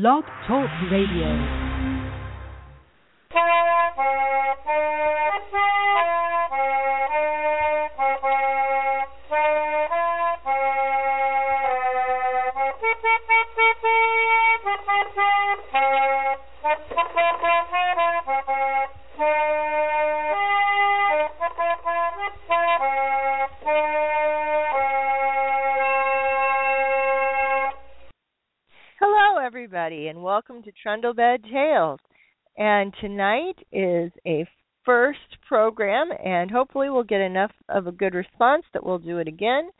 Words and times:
Blog 0.00 0.22
Talk 0.46 0.70
Radio. 0.92 1.26
Everybody, 29.88 30.08
and 30.08 30.22
welcome 30.22 30.62
to 30.62 30.70
Trundlebed 30.84 31.44
Tales. 31.50 31.98
And 32.58 32.92
tonight 33.00 33.54
is 33.72 34.12
a 34.26 34.46
first 34.84 35.18
program, 35.46 36.10
and 36.22 36.50
hopefully 36.50 36.90
we'll 36.90 37.04
get 37.04 37.22
enough 37.22 37.52
of 37.70 37.86
a 37.86 37.92
good 37.92 38.12
response 38.12 38.64
that 38.74 38.84
we'll 38.84 38.98
do 38.98 39.16
it 39.16 39.28
again. 39.28 39.70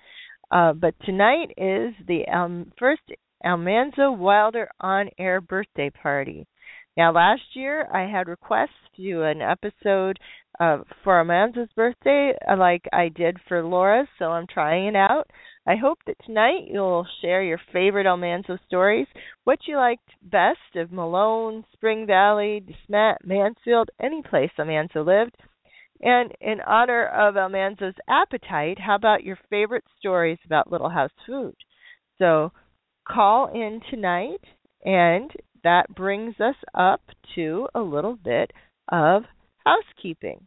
Uh, 0.51 0.73
but 0.73 0.95
tonight 1.05 1.51
is 1.59 1.93
the 2.07 2.23
um, 2.33 2.73
first 2.79 3.03
Almanzo 3.45 4.11
Wilder 4.13 4.71
on 4.81 5.11
air 5.19 5.43
birthday 5.43 5.91
party. 5.91 6.47
Now, 6.99 7.13
last 7.13 7.55
year 7.55 7.89
I 7.95 8.11
had 8.11 8.27
requests 8.27 8.71
to 8.97 9.03
do 9.03 9.23
an 9.23 9.41
episode 9.41 10.19
uh, 10.59 10.79
for 11.05 11.21
Almanzo's 11.21 11.73
birthday, 11.77 12.33
uh, 12.51 12.57
like 12.57 12.83
I 12.93 13.09
did 13.09 13.37
for 13.47 13.63
Laura's, 13.63 14.09
so 14.19 14.25
I'm 14.25 14.49
trying 14.53 14.89
it 14.89 14.97
out. 14.97 15.31
I 15.65 15.77
hope 15.77 16.01
that 16.09 16.17
tonight 16.27 16.67
you'll 16.67 17.07
share 17.21 17.45
your 17.45 17.61
favorite 17.73 18.07
Almanzo 18.07 18.59
stories, 18.67 19.07
what 19.45 19.61
you 19.69 19.77
liked 19.77 20.11
best 20.25 20.75
of 20.75 20.91
Malone, 20.91 21.65
Spring 21.73 22.05
Valley, 22.05 22.65
DeSmet, 22.67 23.19
Mansfield, 23.23 23.91
any 24.03 24.21
place 24.21 24.51
Almanzo 24.59 25.05
lived. 25.05 25.37
And 26.01 26.33
in 26.41 26.61
honor 26.63 27.07
of 27.07 27.37
Almanzo's 27.37 27.95
appetite, 28.09 28.81
how 28.81 28.97
about 28.97 29.23
your 29.23 29.39
favorite 29.51 29.85
stories 30.01 30.39
about 30.45 30.73
Little 30.73 30.91
House 30.91 31.13
food? 31.25 31.55
So 32.19 32.51
call 33.07 33.53
in 33.55 33.81
tonight, 33.89 34.43
and 34.85 35.31
that 35.69 35.95
brings 35.95 36.35
us 36.41 36.55
up 36.75 37.03
to 37.35 37.69
a 37.75 37.81
little 37.81 38.17
bit 38.25 38.51
of 38.91 39.25
housekeeping. 39.67 40.47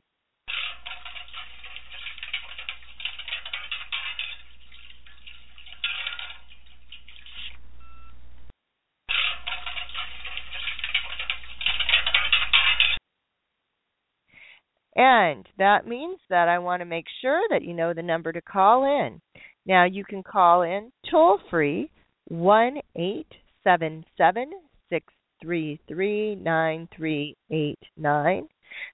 And 14.96 15.48
that 15.60 15.88
means 15.88 16.18
that 16.32 16.48
I 16.48 16.58
want 16.58 16.82
to 16.82 16.86
make 16.86 17.06
sure 17.22 17.40
that 17.52 17.62
you 17.62 17.76
know 17.76 17.94
the 17.94 18.02
number 18.02 18.32
to 18.32 18.42
call 18.42 18.86
in. 18.86 19.22
Now 19.68 19.86
you 19.86 20.04
can 20.04 20.24
call 20.24 20.64
in 20.64 20.92
toll 21.12 21.38
free 21.52 21.92
one 22.28 22.78
eight 22.96 23.28
seven 23.64 24.04
seven 24.18 24.50
six 24.92 25.12
three 25.42 25.80
three 25.88 26.36
nine 26.36 26.88
three 26.96 27.36
eight 27.50 27.80
nine. 27.98 28.48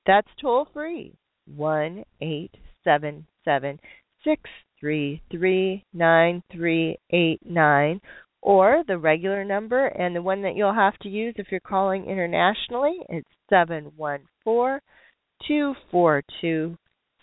That's 0.06 0.28
toll 0.42 0.70
free 0.73 1.14
one 1.54 2.06
eight 2.22 2.52
seven 2.86 3.28
seven 3.44 3.78
six 4.23 4.42
three 4.80 5.22
three 5.30 5.84
nine 5.94 6.42
three 6.54 6.98
eight 7.12 7.39
nine 7.45 8.00
or 8.42 8.84
the 8.88 8.98
regular 8.98 9.44
number 9.44 9.88
and 9.88 10.16
the 10.16 10.22
one 10.22 10.42
that 10.44 10.56
you'll 10.56 10.73
have 10.73 10.98
to 11.00 11.09
use 11.09 11.34
if 11.38 11.48
you're 11.52 11.59
calling 11.59 12.06
internationally 12.06 12.98
it's 13.09 13.28
seven 13.50 13.92
one 13.98 14.22
four 14.44 14.82
two 15.45 15.73
four 15.92 16.23
two 16.39 16.78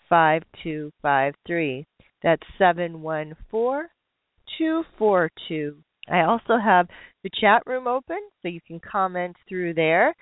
five 0.09 0.43
two 0.63 0.91
five 1.01 1.33
three. 1.45 1.85
That's 2.23 2.43
seven 2.57 3.01
one 3.01 3.35
four 3.49 3.87
two 4.57 4.83
four 4.97 5.29
two. 5.47 5.77
I 6.09 6.21
also 6.21 6.57
have 6.57 6.87
the 7.23 7.29
chat 7.41 7.63
room 7.65 7.87
open 7.87 8.19
so 8.41 8.47
you 8.47 8.61
can 8.65 8.79
comment 8.79 9.35
through 9.47 9.73
there. 9.73 10.15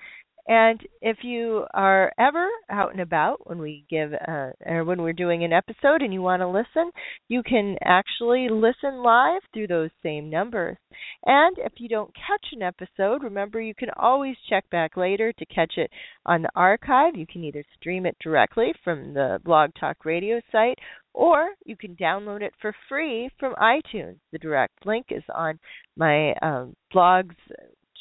And 0.46 0.80
if 1.00 1.18
you 1.22 1.64
are 1.72 2.12
ever 2.18 2.48
out 2.70 2.92
and 2.92 3.00
about 3.00 3.48
when 3.48 3.58
we 3.58 3.86
give 3.88 4.12
uh, 4.12 4.50
or 4.66 4.84
when 4.84 5.00
we're 5.00 5.14
doing 5.14 5.42
an 5.42 5.54
episode 5.54 6.02
and 6.02 6.12
you 6.12 6.20
want 6.20 6.40
to 6.40 6.48
listen, 6.48 6.90
you 7.28 7.42
can 7.42 7.76
actually 7.82 8.48
listen 8.50 9.02
live 9.02 9.40
through 9.52 9.68
those 9.68 9.90
same 10.02 10.28
numbers. 10.28 10.76
And 11.24 11.56
if 11.58 11.72
you 11.78 11.88
don't 11.88 12.14
catch 12.14 12.46
an 12.52 12.62
episode, 12.62 13.22
remember 13.22 13.60
you 13.60 13.74
can 13.74 13.88
always 13.96 14.36
check 14.50 14.68
back 14.70 14.98
later 14.98 15.32
to 15.32 15.46
catch 15.46 15.74
it 15.76 15.90
on 16.26 16.42
the 16.42 16.50
archive. 16.54 17.16
You 17.16 17.26
can 17.26 17.42
either 17.44 17.64
stream 17.80 18.04
it 18.04 18.16
directly 18.22 18.74
from 18.82 19.14
the 19.14 19.40
Blog 19.44 19.70
Talk 19.80 20.04
Radio 20.04 20.40
site 20.52 20.78
or 21.14 21.50
you 21.64 21.76
can 21.76 21.94
download 21.94 22.42
it 22.42 22.52
for 22.60 22.74
free 22.88 23.30
from 23.38 23.54
iTunes. 23.54 24.16
The 24.32 24.38
direct 24.38 24.84
link 24.84 25.06
is 25.10 25.22
on 25.32 25.58
my 25.96 26.34
um, 26.42 26.74
blog's 26.92 27.36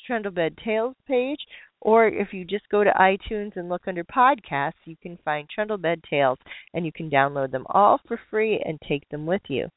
Trundlebed 0.06 0.58
Tales 0.64 0.96
page, 1.08 1.40
or 1.84 2.08
if 2.08 2.30
you 2.32 2.46
just 2.46 2.68
go 2.70 2.82
to 2.82 2.92
iTunes 2.92 3.58
and 3.58 3.68
look 3.68 3.82
under 3.88 4.06
podcasts, 4.06 4.72
you 4.86 4.96
can 5.04 5.20
find 5.26 5.50
Trundle 5.50 5.78
Bed 5.78 6.02
Tales 6.10 6.38
and 6.74 6.86
you 6.86 6.94
can 6.94 7.10
download 7.10 7.52
them 7.52 7.66
all 7.70 8.00
for 8.08 8.18
free 8.32 8.64
and 8.66 8.80
take 8.88 9.08
them 9.10 9.26
with 9.26 9.42
you. 9.50 9.68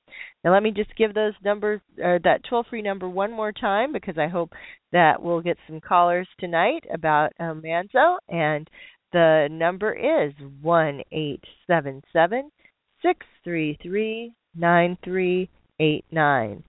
Now, 0.44 0.52
let 0.52 0.62
me 0.62 0.70
just 0.70 0.94
give 0.96 1.14
those 1.14 1.34
numbers, 1.44 1.80
or 2.00 2.20
that 2.22 2.42
toll 2.48 2.64
free 2.70 2.80
number 2.80 3.08
one 3.08 3.32
more 3.32 3.50
time 3.50 3.92
because 3.92 4.16
I 4.18 4.28
hope 4.28 4.52
that 4.92 5.20
we'll 5.20 5.40
get 5.40 5.58
some 5.66 5.80
callers 5.80 6.28
tonight 6.38 6.84
about 6.94 7.32
um, 7.40 7.60
Manzo. 7.60 8.18
And 8.28 8.70
the 9.12 9.48
number 9.50 9.92
is 9.92 10.32
one 10.62 11.02
eight 11.10 11.42
seven 11.66 12.02
seven 12.12 12.52
six 13.02 13.26
three 13.42 13.76
three 13.82 14.32
nine 14.54 14.96
three 15.02 15.50
eight 15.80 16.04
nine. 16.12 16.62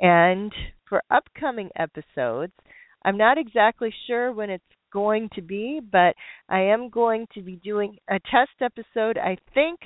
And 0.00 0.52
for 0.88 1.02
upcoming 1.12 1.70
episodes, 1.76 2.52
I'm 3.04 3.16
not 3.16 3.38
exactly 3.38 3.92
sure 4.06 4.32
when 4.32 4.50
it's 4.50 4.64
going 4.92 5.28
to 5.34 5.42
be, 5.42 5.80
but 5.80 6.14
I 6.48 6.60
am 6.60 6.90
going 6.90 7.26
to 7.34 7.42
be 7.42 7.56
doing 7.56 7.96
a 8.08 8.18
test 8.30 8.52
episode. 8.60 9.18
I 9.18 9.36
think 9.54 9.80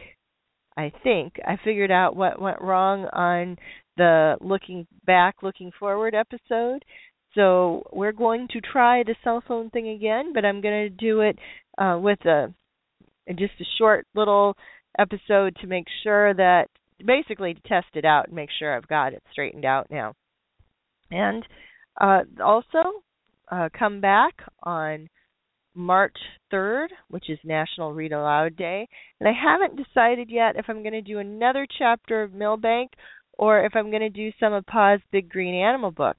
I 0.76 0.92
think 1.02 1.34
I 1.46 1.56
figured 1.64 1.90
out 1.90 2.16
what 2.16 2.40
went 2.40 2.60
wrong 2.60 3.06
on 3.12 3.56
the 3.96 4.36
looking 4.40 4.86
back, 5.06 5.36
looking 5.42 5.70
forward 5.78 6.14
episode. 6.14 6.84
So 7.34 7.82
we're 7.92 8.12
going 8.12 8.48
to 8.52 8.60
try 8.60 9.02
the 9.02 9.14
cell 9.24 9.42
phone 9.46 9.70
thing 9.70 9.88
again, 9.88 10.32
but 10.34 10.44
I'm 10.44 10.60
going 10.60 10.84
to 10.84 10.90
do 10.90 11.20
it 11.20 11.38
uh, 11.78 11.98
with 12.00 12.20
a 12.26 12.52
just 13.30 13.54
a 13.60 13.64
short 13.78 14.06
little 14.14 14.56
episode 14.98 15.56
to 15.60 15.66
make 15.66 15.86
sure 16.02 16.32
that 16.34 16.68
basically 17.04 17.54
to 17.54 17.60
test 17.62 17.88
it 17.94 18.04
out 18.04 18.26
and 18.26 18.36
make 18.36 18.48
sure 18.58 18.74
I've 18.74 18.88
got 18.88 19.12
it 19.12 19.22
straightened 19.32 19.64
out 19.64 19.88
now. 19.90 20.14
And 21.10 21.44
uh, 22.00 22.20
also 22.42 23.02
uh, 23.50 23.68
come 23.78 24.00
back 24.00 24.34
on 24.62 25.08
March 25.74 26.16
3rd, 26.52 26.88
which 27.08 27.28
is 27.28 27.38
National 27.44 27.92
Read 27.92 28.12
Aloud 28.12 28.56
Day. 28.56 28.88
And 29.20 29.28
I 29.28 29.32
haven't 29.32 29.76
decided 29.76 30.30
yet 30.30 30.56
if 30.56 30.64
I'm 30.68 30.82
going 30.82 30.92
to 30.92 31.02
do 31.02 31.18
another 31.18 31.66
chapter 31.78 32.22
of 32.22 32.32
Millbank 32.32 32.88
or 33.38 33.64
if 33.64 33.72
I'm 33.74 33.90
going 33.90 34.00
to 34.00 34.08
do 34.08 34.30
some 34.40 34.52
of 34.52 34.64
Pa's 34.66 35.00
Big 35.12 35.28
Green 35.28 35.54
Animal 35.54 35.90
book. 35.90 36.16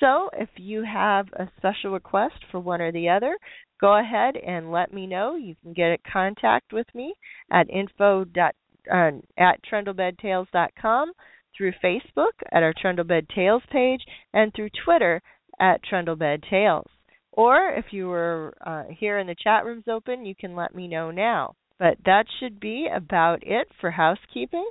So 0.00 0.28
if 0.34 0.48
you 0.56 0.84
have 0.84 1.26
a 1.34 1.48
special 1.56 1.92
request 1.92 2.34
for 2.50 2.60
one 2.60 2.80
or 2.80 2.92
the 2.92 3.08
other, 3.08 3.36
go 3.80 3.98
ahead 3.98 4.36
and 4.36 4.72
let 4.72 4.92
me 4.92 5.06
know. 5.06 5.36
You 5.36 5.54
can 5.62 5.72
get 5.72 5.92
in 5.92 5.98
contact 6.12 6.72
with 6.72 6.86
me 6.94 7.14
at 7.50 7.70
info 7.70 8.26
uh, 8.36 9.10
at 9.38 9.60
trundlebedtales.com, 9.70 11.12
through 11.56 11.72
Facebook 11.82 12.32
at 12.52 12.62
our 12.62 12.74
Trundlebed 12.74 13.28
Tales 13.34 13.62
page, 13.72 14.00
and 14.34 14.52
through 14.54 14.68
Twitter 14.84 15.22
at 15.60 15.82
Trundlebed 15.84 16.44
Tales. 16.48 16.86
Or 17.32 17.70
if 17.70 17.86
you 17.90 18.08
were 18.08 18.54
uh, 18.64 18.84
here 18.88 19.18
and 19.18 19.28
the 19.28 19.36
chat 19.42 19.64
room's 19.64 19.88
open, 19.88 20.24
you 20.24 20.34
can 20.34 20.56
let 20.56 20.74
me 20.74 20.88
know 20.88 21.10
now. 21.10 21.54
But 21.78 21.98
that 22.06 22.24
should 22.40 22.58
be 22.58 22.88
about 22.92 23.40
it 23.42 23.68
for 23.80 23.90
housekeeping. 23.90 24.68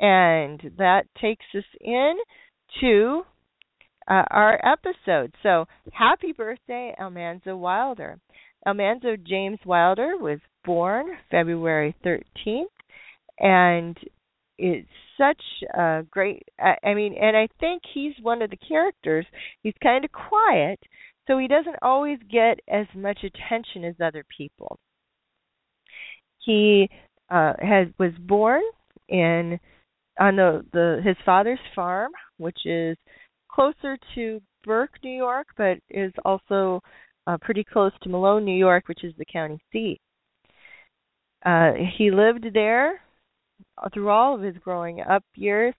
And 0.00 0.60
that 0.78 1.06
takes 1.20 1.44
us 1.56 1.64
in 1.80 2.16
to 2.80 3.22
uh, 4.08 4.24
our 4.30 4.60
episode. 4.64 5.34
So, 5.42 5.66
happy 5.92 6.32
birthday, 6.32 6.94
Almanzo 6.98 7.56
Wilder. 7.56 8.18
Almanzo 8.66 9.16
James 9.16 9.58
Wilder 9.64 10.16
was 10.16 10.38
born 10.64 11.06
February 11.30 11.94
13th, 12.04 12.64
and 13.38 13.96
it's 14.58 14.88
such 15.16 15.42
a 15.74 16.02
great. 16.10 16.42
I 16.58 16.94
mean, 16.94 17.14
and 17.14 17.36
I 17.36 17.48
think 17.60 17.82
he's 17.94 18.14
one 18.22 18.42
of 18.42 18.50
the 18.50 18.56
characters. 18.56 19.26
He's 19.62 19.74
kind 19.82 20.04
of 20.04 20.12
quiet, 20.12 20.80
so 21.26 21.38
he 21.38 21.48
doesn't 21.48 21.76
always 21.82 22.18
get 22.30 22.60
as 22.68 22.86
much 22.94 23.18
attention 23.24 23.84
as 23.84 23.94
other 24.02 24.24
people. 24.36 24.78
He 26.44 26.88
uh, 27.30 27.54
had 27.60 27.94
was 27.98 28.12
born 28.20 28.62
in 29.08 29.58
on 30.18 30.36
the 30.36 30.64
the 30.72 31.00
his 31.04 31.16
father's 31.24 31.58
farm, 31.74 32.12
which 32.38 32.58
is 32.64 32.96
closer 33.50 33.96
to 34.14 34.40
Burke, 34.64 34.98
New 35.02 35.16
York, 35.16 35.48
but 35.56 35.78
is 35.90 36.12
also 36.24 36.80
uh, 37.28 37.36
pretty 37.42 37.62
close 37.62 37.92
to 38.02 38.08
Malone, 38.08 38.44
New 38.44 38.56
York, 38.56 38.88
which 38.88 39.04
is 39.04 39.12
the 39.18 39.24
county 39.30 39.60
seat. 39.70 40.00
Uh, 41.44 41.72
he 41.96 42.10
lived 42.10 42.46
there 42.54 43.00
through 43.92 44.08
all 44.08 44.34
of 44.34 44.40
his 44.40 44.56
growing 44.64 45.00
up 45.02 45.22
years, 45.34 45.74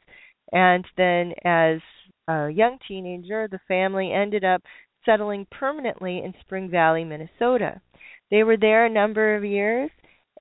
and 0.51 0.85
then 0.95 1.33
as 1.43 1.79
a 2.27 2.49
young 2.49 2.77
teenager, 2.87 3.47
the 3.47 3.59
family 3.67 4.11
ended 4.13 4.43
up 4.43 4.61
settling 5.05 5.47
permanently 5.51 6.19
in 6.23 6.33
Spring 6.41 6.69
Valley, 6.69 7.03
Minnesota. 7.03 7.81
They 8.29 8.43
were 8.43 8.57
there 8.57 8.85
a 8.85 8.89
number 8.89 9.35
of 9.35 9.43
years, 9.43 9.89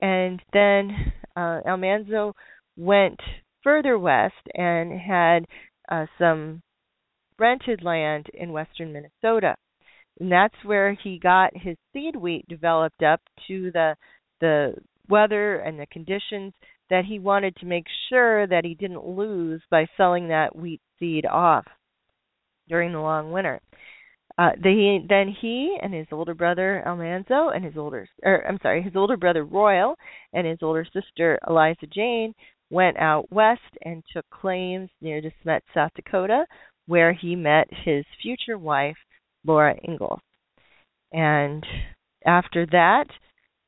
and 0.03 0.41
then 0.53 1.13
uh, 1.37 1.61
Almanzo 1.67 2.35
went 2.77 3.19
further 3.65 3.99
west 3.99 4.35
and 4.55 5.01
had 5.01 5.47
uh, 5.91 6.05
some 6.19 6.61
rented 7.39 7.83
land 7.83 8.27
in 8.35 8.53
western 8.53 8.93
Minnesota. 8.93 9.57
And 10.21 10.31
that's 10.31 10.55
where 10.65 10.93
he 10.95 11.19
got 11.19 11.57
his 11.57 11.77
seed 11.93 12.17
wheat 12.17 12.47
developed 12.49 13.03
up 13.03 13.21
to 13.49 13.71
the 13.73 13.95
the 14.41 14.75
weather 15.09 15.57
and 15.57 15.79
the 15.79 15.87
conditions 15.87 16.53
that 16.91 17.05
he 17.05 17.19
wanted 17.19 17.57
to 17.57 17.67
make 17.67 17.87
sure 18.09 18.47
that 18.47 18.65
he 18.65 18.75
didn't 18.75 19.07
lose 19.07 19.63
by 19.71 19.87
selling 19.97 20.29
that 20.29 20.55
wheat 20.55 20.81
seed 20.99 21.27
off 21.27 21.67
during 22.69 22.93
the 22.93 23.01
long 23.01 23.33
winter. 23.33 23.61
Uh, 24.39 24.51
then 24.63 25.35
he 25.41 25.77
and 25.83 25.93
his 25.93 26.07
older 26.13 26.35
brother 26.35 26.83
Almanzo 26.87 27.49
and 27.49 27.65
his 27.65 27.77
older, 27.77 28.09
or 28.23 28.47
I'm 28.47 28.59
sorry, 28.63 28.83
his 28.83 28.95
older 28.95 29.17
brother 29.17 29.45
Royal 29.45 29.97
and 30.33 30.47
his 30.47 30.59
older 30.63 30.87
sister 30.93 31.39
Eliza 31.49 31.87
Jane 31.93 32.35
went 32.71 32.97
out 32.99 33.31
west 33.33 33.61
and 33.85 34.05
took 34.13 34.29
claims 34.31 34.91
near 35.01 35.21
DeSmet, 35.21 35.61
South 35.75 35.91
Dakota, 35.97 36.47
where 36.87 37.13
he 37.13 37.35
met 37.35 37.67
his 37.85 38.05
future 38.23 38.59
wife 38.59 38.97
Laura 39.45 39.75
Ingalls. 39.87 40.21
And 41.13 41.65
after 42.27 42.67
that, 42.67 43.07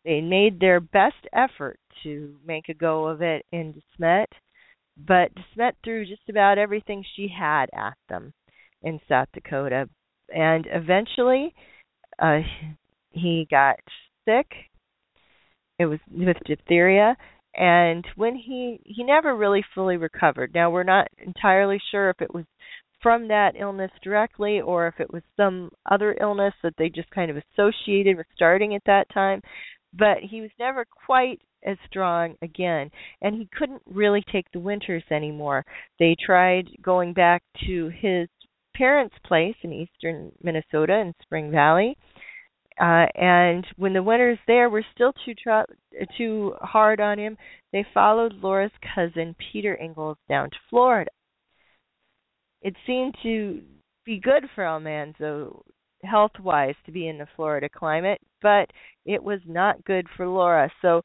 they 0.05 0.21
made 0.21 0.61
their 0.61 0.81
best 0.81 1.27
effort 1.33 1.79
to 2.03 2.37
make 2.47 2.69
a 2.69 2.75
go 2.75 3.07
of 3.07 3.23
it 3.23 3.45
in 3.53 3.75
DeSmet, 3.75 4.27
but 4.97 5.31
DeSmet 5.35 5.73
threw 5.85 6.07
just 6.07 6.29
about 6.29 6.59
everything 6.59 7.05
she 7.17 7.29
had 7.29 7.67
at 7.75 7.95
them 8.09 8.33
in 8.83 9.01
South 9.09 9.29
Dakota. 9.33 9.89
And 10.35 10.67
eventually, 10.71 11.55
uh, 12.19 12.41
he 13.11 13.47
got 13.51 13.77
sick. 14.27 14.47
It 15.79 15.87
was 15.87 15.99
with 16.11 16.37
diphtheria, 16.45 17.17
and 17.55 18.07
when 18.15 18.37
he 18.37 18.81
he 18.85 19.03
never 19.03 19.35
really 19.35 19.65
fully 19.75 19.97
recovered. 19.97 20.53
Now 20.55 20.71
we're 20.71 20.83
not 20.83 21.09
entirely 21.19 21.81
sure 21.91 22.11
if 22.11 22.21
it 22.21 22.35
was 22.35 22.45
from 23.03 23.29
that 23.29 23.55
illness 23.59 23.91
directly 24.03 24.61
or 24.61 24.87
if 24.87 25.01
it 25.01 25.13
was 25.13 25.23
some 25.37 25.71
other 25.91 26.17
illness 26.21 26.55
that 26.63 26.75
they 26.79 26.89
just 26.89 27.11
kind 27.11 27.31
of 27.31 27.37
associated 27.37 28.17
with 28.17 28.27
starting 28.35 28.75
at 28.75 28.83
that 28.87 29.09
time. 29.13 29.41
But 29.93 30.19
he 30.23 30.41
was 30.41 30.51
never 30.59 30.85
quite 31.07 31.41
as 31.65 31.77
strong 31.87 32.37
again 32.43 32.91
and 33.21 33.35
he 33.35 33.49
couldn't 33.57 33.83
really 33.87 34.25
take 34.33 34.51
the 34.53 34.61
winters 34.61 35.03
anymore. 35.11 35.65
They 35.99 36.17
tried 36.25 36.69
going 36.83 37.13
back 37.13 37.43
to 37.67 37.91
his 38.01 38.29
parents 38.81 39.15
place 39.27 39.57
in 39.63 39.73
eastern 39.73 40.33
minnesota 40.43 40.95
in 40.95 41.13
spring 41.21 41.51
valley 41.51 41.97
uh 42.81 43.05
and 43.15 43.67
when 43.77 43.93
the 43.93 44.03
winters 44.03 44.39
there 44.47 44.71
were 44.71 44.85
still 44.95 45.13
too 45.25 45.35
tr- 45.35 46.05
too 46.17 46.55
hard 46.61 47.01
on 47.01 47.19
him 47.19 47.37
they 47.73 47.85
followed 47.93 48.33
laura's 48.43 48.71
cousin 48.95 49.35
peter 49.53 49.77
ingalls 49.83 50.17
down 50.29 50.49
to 50.49 50.57
florida 50.71 51.11
it 52.63 52.75
seemed 52.87 53.15
to 53.23 53.63
be 54.05 54.19
good 54.19 54.45
for 54.55 54.65
almanzo 54.65 55.65
health 56.03 56.33
wise 56.41 56.75
to 56.87 56.93
be 56.93 57.09
in 57.09 57.19
the 57.19 57.27
Florida 57.37 57.69
climate, 57.69 58.21
but 58.43 58.71
it 59.05 59.23
was 59.23 59.41
not 59.47 59.85
good 59.85 60.07
for 60.17 60.27
Laura. 60.27 60.71
So 60.83 61.03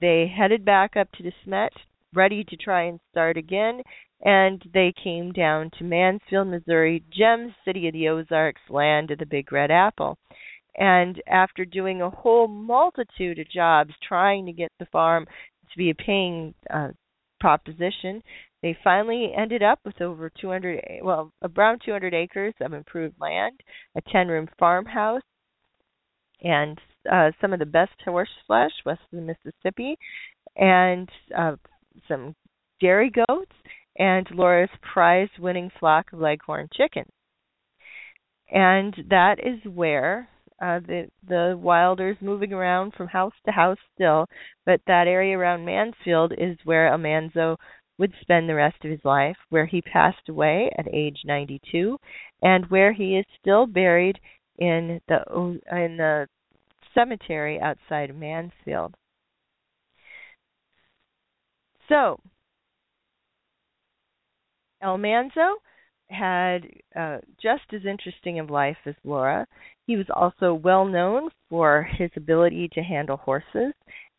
they 0.00 0.32
headed 0.34 0.64
back 0.64 0.96
up 0.96 1.08
to 1.12 1.22
DeSmet, 1.22 1.70
ready 2.14 2.44
to 2.44 2.56
try 2.56 2.84
and 2.84 3.00
start 3.10 3.36
again, 3.36 3.82
and 4.24 4.62
they 4.72 4.92
came 5.02 5.32
down 5.32 5.70
to 5.78 5.84
Mansfield, 5.84 6.48
Missouri, 6.48 7.02
Gem 7.12 7.54
City 7.64 7.88
of 7.88 7.92
the 7.92 8.08
Ozarks, 8.08 8.60
land 8.70 9.10
of 9.10 9.18
the 9.18 9.26
Big 9.26 9.52
Red 9.52 9.70
Apple. 9.70 10.16
And 10.78 11.20
after 11.26 11.64
doing 11.64 12.02
a 12.02 12.10
whole 12.10 12.48
multitude 12.48 13.38
of 13.38 13.50
jobs 13.50 13.92
trying 14.06 14.46
to 14.46 14.52
get 14.52 14.70
the 14.78 14.86
farm 14.86 15.26
to 15.70 15.78
be 15.78 15.90
a 15.90 15.94
paying 15.94 16.54
uh, 16.72 16.88
proposition, 17.40 18.22
they 18.66 18.76
finally 18.82 19.30
ended 19.32 19.62
up 19.62 19.78
with 19.84 20.00
over 20.00 20.28
200, 20.40 20.82
well, 21.00 21.30
around 21.56 21.80
200 21.84 22.12
acres 22.12 22.52
of 22.60 22.72
improved 22.72 23.14
land, 23.20 23.60
a 23.96 24.00
10 24.10 24.26
room 24.26 24.48
farmhouse, 24.58 25.22
and 26.42 26.76
uh, 27.12 27.30
some 27.40 27.52
of 27.52 27.60
the 27.60 27.64
best 27.64 27.92
horse 28.04 28.28
flesh 28.44 28.72
west 28.84 29.02
of 29.12 29.20
the 29.20 29.22
Mississippi, 29.22 29.96
and 30.56 31.08
uh, 31.38 31.54
some 32.08 32.34
dairy 32.80 33.12
goats, 33.28 33.52
and 34.00 34.26
Laura's 34.32 34.68
prize 34.92 35.28
winning 35.38 35.70
flock 35.78 36.06
of 36.12 36.18
leghorn 36.18 36.68
chickens. 36.76 37.12
And 38.50 38.96
that 39.10 39.36
is 39.38 39.60
where 39.72 40.28
uh, 40.60 40.80
the 40.80 41.06
the 41.28 41.56
Wilders 41.56 42.16
moving 42.20 42.52
around 42.52 42.94
from 42.94 43.06
house 43.06 43.34
to 43.44 43.52
house 43.52 43.78
still, 43.94 44.26
but 44.64 44.80
that 44.88 45.06
area 45.06 45.38
around 45.38 45.64
Mansfield 45.64 46.32
is 46.36 46.56
where 46.64 46.88
Almanzo 46.88 47.56
would 47.98 48.12
spend 48.20 48.48
the 48.48 48.54
rest 48.54 48.84
of 48.84 48.90
his 48.90 49.04
life, 49.04 49.36
where 49.48 49.66
he 49.66 49.80
passed 49.82 50.28
away 50.28 50.70
at 50.78 50.86
age 50.92 51.22
92, 51.24 51.98
and 52.42 52.66
where 52.70 52.92
he 52.92 53.16
is 53.16 53.26
still 53.40 53.66
buried 53.66 54.18
in 54.58 55.00
the 55.08 55.18
in 55.70 55.96
the 55.96 56.28
cemetery 56.94 57.60
outside 57.60 58.14
Mansfield. 58.14 58.94
So, 61.88 62.18
Almanzo 64.82 65.56
had 66.08 66.66
uh, 66.94 67.18
just 67.40 67.64
as 67.72 67.84
interesting 67.84 68.38
of 68.38 68.50
life 68.50 68.76
as 68.86 68.94
Laura. 69.04 69.46
He 69.86 69.96
was 69.96 70.06
also 70.14 70.54
well 70.54 70.84
known 70.84 71.30
for 71.48 71.82
his 71.82 72.10
ability 72.16 72.68
to 72.72 72.82
handle 72.82 73.16
horses 73.16 73.72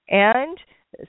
and 0.09 0.57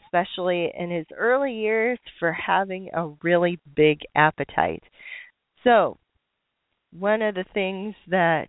especially 0.05 0.71
in 0.79 0.91
his 0.91 1.07
early 1.17 1.53
years, 1.53 1.99
for 2.19 2.33
having 2.33 2.89
a 2.95 3.09
really 3.23 3.59
big 3.75 4.01
appetite. 4.15 4.83
So, 5.65 5.99
one 6.93 7.23
of 7.23 7.35
the 7.35 7.45
things 7.55 7.95
that 8.09 8.49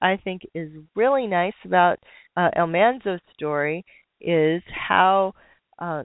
I 0.00 0.16
think 0.22 0.42
is 0.54 0.70
really 0.94 1.26
nice 1.26 1.54
about 1.64 1.98
uh, 2.36 2.50
Almanzo's 2.56 3.20
story 3.34 3.84
is 4.20 4.62
how 4.88 5.32
uh, 5.78 6.04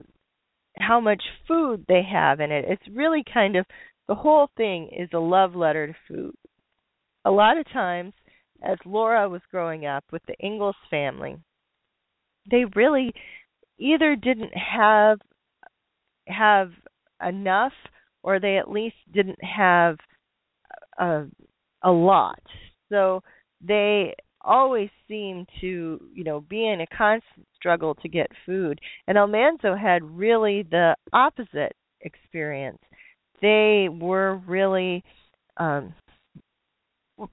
how 0.78 1.00
much 1.00 1.22
food 1.46 1.84
they 1.88 2.02
have 2.02 2.40
in 2.40 2.50
it. 2.50 2.64
It's 2.68 2.96
really 2.96 3.22
kind 3.32 3.56
of 3.56 3.66
the 4.08 4.14
whole 4.14 4.48
thing 4.56 4.90
is 4.96 5.08
a 5.12 5.18
love 5.18 5.54
letter 5.54 5.86
to 5.86 5.94
food. 6.08 6.34
A 7.24 7.30
lot 7.30 7.56
of 7.56 7.70
times, 7.72 8.12
as 8.62 8.78
Laura 8.84 9.28
was 9.28 9.40
growing 9.50 9.86
up 9.86 10.04
with 10.12 10.22
the 10.26 10.34
Ingalls 10.44 10.76
family, 10.90 11.36
they 12.50 12.64
really 12.74 13.12
either 13.78 14.16
didn't 14.16 14.52
have 14.56 15.18
have 16.28 16.70
enough 17.26 17.72
or 18.22 18.40
they 18.40 18.56
at 18.56 18.70
least 18.70 18.96
didn't 19.12 19.42
have 19.42 19.96
a 20.98 21.24
a 21.82 21.90
lot. 21.90 22.42
So 22.88 23.22
they 23.60 24.14
always 24.40 24.90
seemed 25.08 25.48
to, 25.60 26.00
you 26.12 26.24
know, 26.24 26.40
be 26.40 26.66
in 26.68 26.80
a 26.80 26.86
constant 26.96 27.46
struggle 27.54 27.94
to 27.96 28.08
get 28.08 28.30
food. 28.44 28.78
And 29.06 29.16
Almanzo 29.16 29.74
had 29.74 30.02
really 30.02 30.62
the 30.70 30.94
opposite 31.12 31.72
experience. 32.02 32.78
They 33.40 33.88
were 33.90 34.36
really 34.46 35.02
um 35.56 35.94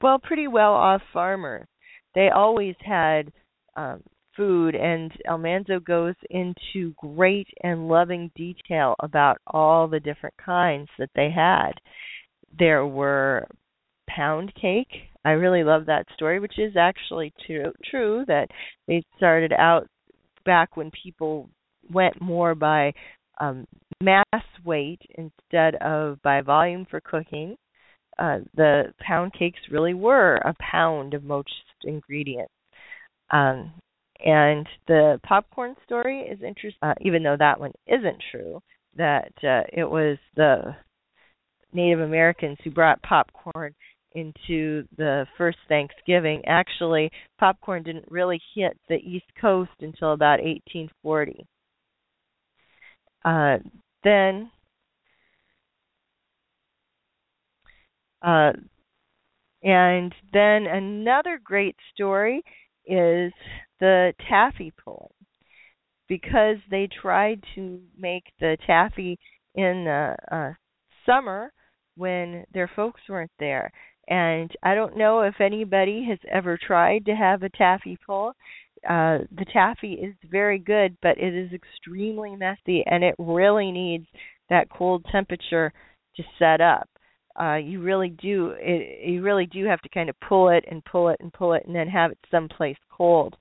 well 0.01 0.19
pretty 0.19 0.47
well 0.47 0.73
off 0.73 1.01
farmers. 1.11 1.67
They 2.15 2.29
always 2.29 2.75
had 2.79 3.31
um 3.75 4.01
food, 4.35 4.75
and 4.75 5.11
Almanzo 5.27 5.79
goes 5.79 6.15
into 6.29 6.93
great 6.97 7.47
and 7.63 7.87
loving 7.87 8.31
detail 8.35 8.95
about 9.01 9.37
all 9.47 9.87
the 9.87 9.99
different 9.99 10.35
kinds 10.43 10.89
that 10.97 11.09
they 11.15 11.29
had. 11.29 11.71
There 12.57 12.85
were 12.85 13.47
pound 14.09 14.53
cake. 14.59 15.09
I 15.23 15.31
really 15.31 15.63
love 15.63 15.85
that 15.85 16.07
story, 16.15 16.39
which 16.39 16.57
is 16.57 16.75
actually 16.77 17.33
true, 17.45 17.71
true 17.89 18.25
that 18.27 18.47
they 18.87 19.03
started 19.17 19.53
out 19.53 19.87
back 20.45 20.75
when 20.75 20.91
people 21.03 21.49
went 21.91 22.19
more 22.21 22.55
by 22.55 22.93
um, 23.39 23.65
mass 24.01 24.25
weight 24.65 25.01
instead 25.17 25.75
of 25.75 26.21
by 26.21 26.41
volume 26.41 26.85
for 26.89 27.01
cooking. 27.01 27.55
Uh, 28.19 28.39
the 28.55 28.93
pound 28.99 29.33
cakes 29.37 29.59
really 29.71 29.93
were 29.93 30.35
a 30.37 30.53
pound 30.59 31.13
of 31.13 31.23
most 31.23 31.49
ingredients. 31.83 32.51
Um, 33.31 33.71
And 34.23 34.67
the 34.87 35.19
popcorn 35.23 35.75
story 35.85 36.21
is 36.21 36.41
interesting, 36.41 36.79
uh, 36.81 36.93
even 37.01 37.23
though 37.23 37.37
that 37.37 37.59
one 37.59 37.71
isn't 37.87 38.21
true. 38.31 38.61
That 38.97 39.31
uh, 39.43 39.63
it 39.71 39.89
was 39.89 40.17
the 40.35 40.75
Native 41.73 42.01
Americans 42.01 42.57
who 42.63 42.71
brought 42.71 43.01
popcorn 43.03 43.73
into 44.13 44.83
the 44.97 45.25
first 45.37 45.57
Thanksgiving. 45.69 46.41
Actually, 46.45 47.09
popcorn 47.39 47.83
didn't 47.83 48.09
really 48.09 48.41
hit 48.53 48.77
the 48.89 48.95
East 48.95 49.25
Coast 49.39 49.71
until 49.79 50.13
about 50.13 50.39
1840. 50.41 51.45
Uh, 53.23 53.57
then, 54.03 54.51
uh, 58.21 58.51
and 59.63 60.13
then 60.33 60.65
another 60.65 61.39
great 61.43 61.75
story 61.93 62.41
is 62.85 63.31
the 63.81 64.13
taffy 64.29 64.71
pulling. 64.83 65.09
Because 66.07 66.57
they 66.69 66.87
tried 67.01 67.43
to 67.55 67.79
make 67.97 68.23
the 68.39 68.57
taffy 68.65 69.17
in 69.55 69.85
the 69.85 70.15
uh, 70.31 70.51
summer 71.05 71.51
when 71.97 72.45
their 72.53 72.69
folks 72.73 73.01
weren't 73.09 73.31
there. 73.39 73.71
And 74.07 74.51
I 74.63 74.75
don't 74.75 74.97
know 74.97 75.21
if 75.21 75.35
anybody 75.39 76.05
has 76.09 76.19
ever 76.31 76.57
tried 76.57 77.05
to 77.05 77.15
have 77.15 77.43
a 77.43 77.49
taffy 77.49 77.97
pull. 78.05 78.33
Uh, 78.89 79.19
the 79.37 79.45
taffy 79.53 79.93
is 79.93 80.15
very 80.29 80.57
good, 80.59 80.97
but 81.01 81.17
it 81.17 81.33
is 81.33 81.51
extremely 81.53 82.35
messy 82.35 82.83
and 82.87 83.03
it 83.03 83.15
really 83.17 83.71
needs 83.71 84.07
that 84.49 84.69
cold 84.69 85.05
temperature 85.11 85.71
to 86.15 86.23
set 86.37 86.59
up 86.59 86.89
uh 87.39 87.55
you 87.55 87.81
really 87.81 88.09
do 88.09 88.53
it, 88.57 89.07
you 89.07 89.21
really 89.21 89.45
do 89.45 89.65
have 89.65 89.81
to 89.81 89.89
kind 89.89 90.09
of 90.09 90.19
pull 90.27 90.49
it 90.49 90.65
and 90.69 90.83
pull 90.85 91.09
it 91.09 91.17
and 91.19 91.31
pull 91.33 91.53
it 91.53 91.63
and 91.65 91.75
then 91.75 91.87
have 91.87 92.11
it 92.11 92.17
someplace 92.29 92.77
cold 92.89 93.35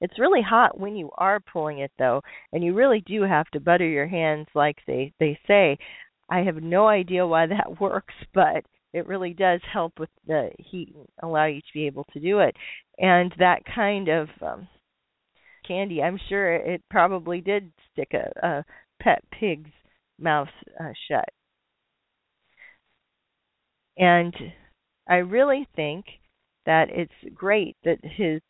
it's 0.00 0.18
really 0.18 0.42
hot 0.42 0.78
when 0.78 0.96
you 0.96 1.10
are 1.18 1.40
pulling 1.40 1.78
it 1.80 1.92
though 1.98 2.22
and 2.52 2.64
you 2.64 2.74
really 2.74 3.02
do 3.06 3.22
have 3.22 3.48
to 3.50 3.60
butter 3.60 3.86
your 3.86 4.06
hands 4.06 4.46
like 4.54 4.78
they 4.86 5.12
they 5.20 5.38
say. 5.46 5.78
I 6.30 6.40
have 6.40 6.62
no 6.62 6.86
idea 6.88 7.26
why 7.26 7.46
that 7.46 7.80
works 7.80 8.14
but 8.34 8.64
it 8.92 9.06
really 9.06 9.34
does 9.34 9.60
help 9.72 9.98
with 9.98 10.10
the 10.26 10.50
heat 10.58 10.92
and 10.94 11.06
allow 11.22 11.46
you 11.46 11.60
to 11.60 11.74
be 11.74 11.86
able 11.86 12.04
to 12.12 12.20
do 12.20 12.40
it. 12.40 12.56
And 12.98 13.32
that 13.38 13.62
kind 13.74 14.08
of 14.08 14.28
um 14.42 14.68
candy 15.66 16.02
i'm 16.02 16.18
sure 16.28 16.54
it 16.54 16.82
probably 16.90 17.40
did 17.42 17.70
stick 17.92 18.12
a, 18.14 18.46
a 18.46 18.64
pet 19.00 19.22
pig's 19.38 19.70
mouth 20.20 20.48
uh, 20.78 20.92
shut. 21.08 21.28
And 23.96 24.34
I 25.08 25.16
really 25.16 25.66
think 25.74 26.04
that 26.66 26.88
it's 26.90 27.34
great 27.34 27.76
that 27.84 27.98
his 28.02 28.40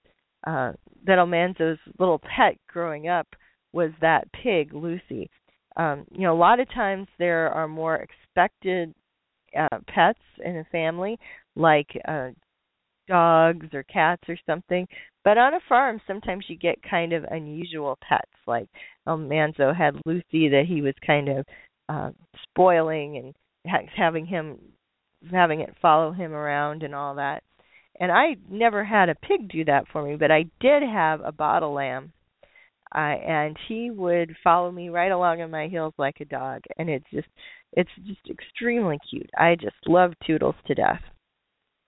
uh 0.47 0.73
that 1.06 1.18
Almanzo's 1.18 1.78
little 1.99 2.20
pet 2.20 2.56
growing 2.68 3.09
up 3.09 3.26
was 3.73 3.90
that 4.00 4.28
pig, 4.32 4.75
Lucy. 4.75 5.30
Um, 5.76 6.04
you 6.11 6.23
know, 6.23 6.35
a 6.35 6.37
lot 6.37 6.61
of 6.61 6.68
times 6.75 7.06
there 7.18 7.50
are 7.50 7.68
more 7.68 7.97
expected 7.97 8.94
uh 9.59 9.78
pets 9.88 10.20
in 10.44 10.59
a 10.59 10.64
family, 10.73 11.18
like 11.56 11.88
uh 12.06 12.30
dogs 13.09 13.66
or 13.73 13.82
cats 13.85 14.23
or 14.28 14.37
something. 14.47 14.87
But 15.25 15.37
on 15.37 15.54
a 15.54 15.61
farm, 15.68 16.00
sometimes 16.06 16.47
you 16.49 16.56
get 16.56 16.76
kind 16.88 17.12
of 17.12 17.25
unusual 17.25 17.99
pets. 18.09 18.30
Like 18.47 18.68
Almanzo 19.06 19.73
had 19.76 20.00
Lucy 20.06 20.49
that 20.49 20.64
he 20.66 20.80
was 20.80 20.94
kind 21.06 21.28
of 21.28 21.44
uh, 21.88 22.11
spoiling 22.49 23.18
and 23.18 23.35
ha- 23.66 23.90
having 23.97 24.25
him 24.25 24.59
having 25.30 25.61
it 25.61 25.75
follow 25.82 26.12
him 26.12 26.32
around 26.32 26.82
and 26.82 26.94
all 26.94 27.16
that. 27.16 27.42
And 28.00 28.11
I 28.11 28.37
never 28.49 28.83
had 28.83 29.11
a 29.11 29.14
pig 29.14 29.50
do 29.50 29.64
that 29.66 29.85
for 29.92 30.02
me, 30.02 30.16
but 30.16 30.30
I 30.30 30.47
did 30.59 30.83
have 30.83 31.21
a 31.23 31.33
bottle 31.33 31.75
lamb. 31.75 32.12
Uh, 32.92 32.99
and 32.99 33.57
he 33.69 33.90
would 33.90 34.35
follow 34.42 34.73
me 34.73 34.88
right 34.88 35.12
along 35.12 35.42
on 35.42 35.50
my 35.50 35.69
heels 35.69 35.95
like 35.97 36.16
a 36.21 36.25
dog, 36.25 36.62
and 36.76 36.90
it's 36.90 37.04
just 37.12 37.28
it's 37.73 37.90
just 38.04 38.28
extremely 38.28 38.99
cute. 39.09 39.30
I 39.38 39.54
just 39.54 39.76
love 39.87 40.12
Toodles 40.26 40.57
to 40.66 40.75
death. 40.75 41.00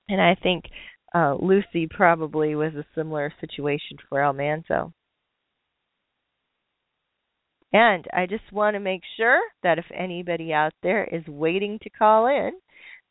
And 0.09 0.21
I 0.21 0.37
think 0.40 0.64
uh 1.12 1.35
Lucy 1.40 1.88
probably 1.90 2.54
was 2.54 2.75
a 2.75 2.85
similar 2.95 3.33
situation 3.40 3.97
for 4.09 4.23
Almanzo. 4.23 4.92
And 7.73 8.07
I 8.12 8.26
just 8.26 8.52
want 8.52 8.75
to 8.75 8.81
make 8.81 9.02
sure 9.16 9.40
that 9.62 9.78
if 9.78 9.87
anybody 9.92 10.52
out 10.52 10.73
there 10.83 11.04
is 11.04 11.26
waiting 11.26 11.78
to 11.83 11.90
call 11.90 12.26
in, 12.26 12.52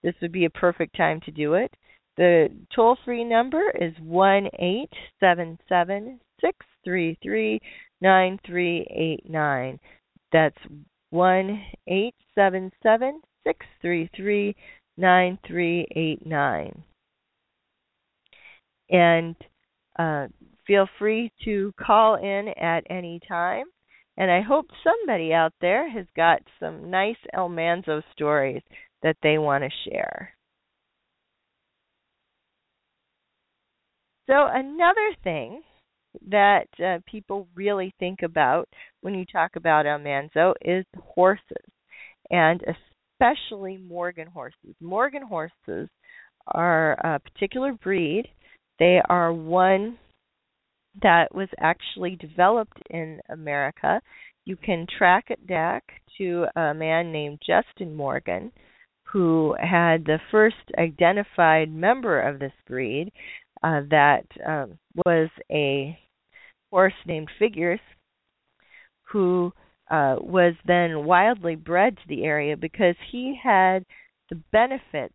this 0.04 0.14
would 0.22 0.32
be 0.32 0.46
a 0.46 0.50
perfect 0.50 0.96
time 0.96 1.20
to 1.26 1.32
do 1.32 1.56
it. 1.56 1.74
The 2.18 2.50
toll 2.76 2.98
free 3.06 3.24
number 3.24 3.72
is 3.80 3.94
one 4.02 4.50
eight 4.60 4.92
seven 5.20 5.58
seven 5.70 6.20
six 6.42 6.58
three 6.84 7.18
three 7.24 7.60
nine 8.02 8.40
three 8.46 8.86
eight 8.90 9.30
nine. 9.30 9.80
That's 10.32 10.58
one 11.10 11.64
eight 11.88 12.16
seven 12.36 12.72
seven 12.84 13.22
six 13.46 13.66
three 13.82 14.10
three 14.16 14.56
nine 14.98 15.40
three 15.48 15.88
eight 15.96 16.26
nine. 16.26 16.84
And 18.90 19.36
uh, 19.98 20.28
feel 20.68 20.88
free 21.00 21.32
to 21.46 21.74
call 21.80 22.16
in 22.16 22.50
at 22.62 22.84
any 22.90 23.20
time. 23.28 23.66
And 24.18 24.30
I 24.30 24.42
hope 24.42 24.68
somebody 24.84 25.34
out 25.34 25.54
there 25.62 25.90
has 25.90 26.06
got 26.16 26.42
some 26.60 26.92
nice 26.92 27.16
Almanzo 27.34 28.02
stories 28.12 28.62
that 29.02 29.16
they 29.24 29.38
want 29.38 29.64
to 29.64 29.90
share. 29.90 30.34
So, 34.32 34.48
another 34.50 35.14
thing 35.26 35.62
that 36.30 36.68
uh, 36.82 37.00
people 37.06 37.50
really 37.54 37.94
think 38.00 38.20
about 38.24 38.70
when 39.02 39.14
you 39.14 39.26
talk 39.26 39.58
about 39.58 39.86
Almanzo 39.86 40.54
is 40.62 40.86
horses, 40.98 41.66
and 42.30 42.64
especially 43.20 43.76
Morgan 43.76 44.28
horses. 44.28 44.74
Morgan 44.80 45.24
horses 45.24 45.90
are 46.48 46.94
a 46.94 47.20
particular 47.20 47.74
breed. 47.74 48.30
They 48.80 49.02
are 49.10 49.34
one 49.34 49.98
that 51.02 51.36
was 51.36 51.50
actually 51.60 52.16
developed 52.16 52.82
in 52.90 53.20
America. 53.30 54.00
You 54.46 54.56
can 54.56 54.88
track 54.98 55.26
it 55.28 55.46
back 55.46 55.84
to 56.20 56.46
a 56.56 56.74
man 56.74 57.12
named 57.12 57.42
Justin 57.46 57.94
Morgan, 57.94 58.54
who 59.12 59.58
had 59.60 60.06
the 60.06 60.20
first 60.32 60.56
identified 60.78 61.70
member 61.70 62.22
of 62.22 62.40
this 62.40 62.54
breed 62.66 63.12
uh, 63.64 63.82
that 63.90 64.26
um, 64.46 64.78
was 65.06 65.30
a 65.52 65.98
horse 66.72 66.94
named 67.06 67.30
Figures, 67.38 67.80
who 69.12 69.52
uh, 69.90 70.16
was 70.20 70.54
then 70.66 71.06
wildly 71.06 71.56
bred 71.56 71.98
to 71.98 72.04
the 72.08 72.24
area 72.24 72.56
because 72.56 72.96
he 73.12 73.38
had 73.42 73.86
the 74.30 74.42
benefits 74.52 75.14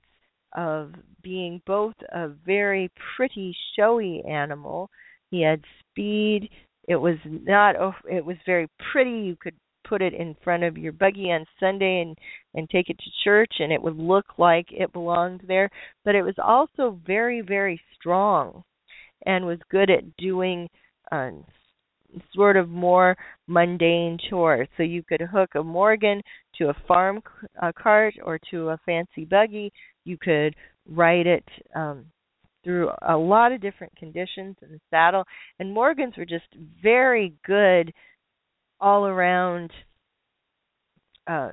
of 0.55 0.93
being 1.23 1.61
both 1.67 1.95
a 2.12 2.29
very 2.29 2.91
pretty, 3.17 3.57
showy 3.75 4.23
animal. 4.29 4.91
He 5.31 5.43
had 5.43 5.62
speed. 5.81 6.50
It 6.87 6.97
was 6.97 7.17
not. 7.25 7.75
It 8.09 8.25
was 8.25 8.37
very 8.47 8.69
pretty. 8.93 9.11
You 9.11 9.37
could 9.41 9.57
put 9.88 10.02
it 10.02 10.14
in 10.14 10.37
front 10.43 10.64
of 10.64 10.76
your 10.76 10.93
buggy 10.93 11.31
on 11.33 11.45
Sunday 11.61 12.00
and 12.02 12.16
and 12.55 12.69
take 12.71 12.88
it 12.88 12.99
to 12.99 13.25
church 13.25 13.52
and 13.59 13.73
it 13.73 13.83
would 13.83 13.97
look 13.97 14.38
like 14.38 14.66
it 14.71 14.93
belonged 14.93 15.43
there. 15.47 15.71
But 16.05 16.14
it 16.14 16.23
was 16.23 16.35
also 16.43 16.99
very 17.07 17.40
very 17.40 17.81
strong 17.95 18.62
and 19.25 19.47
was 19.47 19.59
good 19.71 19.90
at 19.90 20.16
doing 20.16 20.69
uh, 21.11 21.31
sort 22.35 22.57
of 22.57 22.69
more 22.69 23.16
mundane 23.47 24.19
chores. 24.31 24.69
So 24.76 24.83
you 24.83 25.02
could 25.02 25.21
hook 25.21 25.50
a 25.55 25.62
morgan 25.62 26.23
to 26.57 26.69
a 26.69 26.76
farm 26.87 27.23
uh, 27.61 27.73
cart 27.76 28.14
or 28.25 28.38
to 28.50 28.71
a 28.71 28.81
fancy 28.87 29.25
buggy. 29.25 29.73
You 30.05 30.16
could 30.19 30.55
ride 30.88 31.26
it 31.26 31.45
um 31.75 32.07
through 32.66 32.90
a 33.02 33.16
lot 33.16 33.52
of 33.52 33.61
different 33.61 33.95
conditions 33.97 34.57
in 34.61 34.73
the 34.73 34.81
saddle. 34.90 35.23
And 35.61 35.73
morgans 35.73 36.14
were 36.16 36.26
just 36.26 36.49
very 36.83 37.33
good 37.47 37.93
all 38.80 39.06
around 39.06 39.71
uh, 41.26 41.50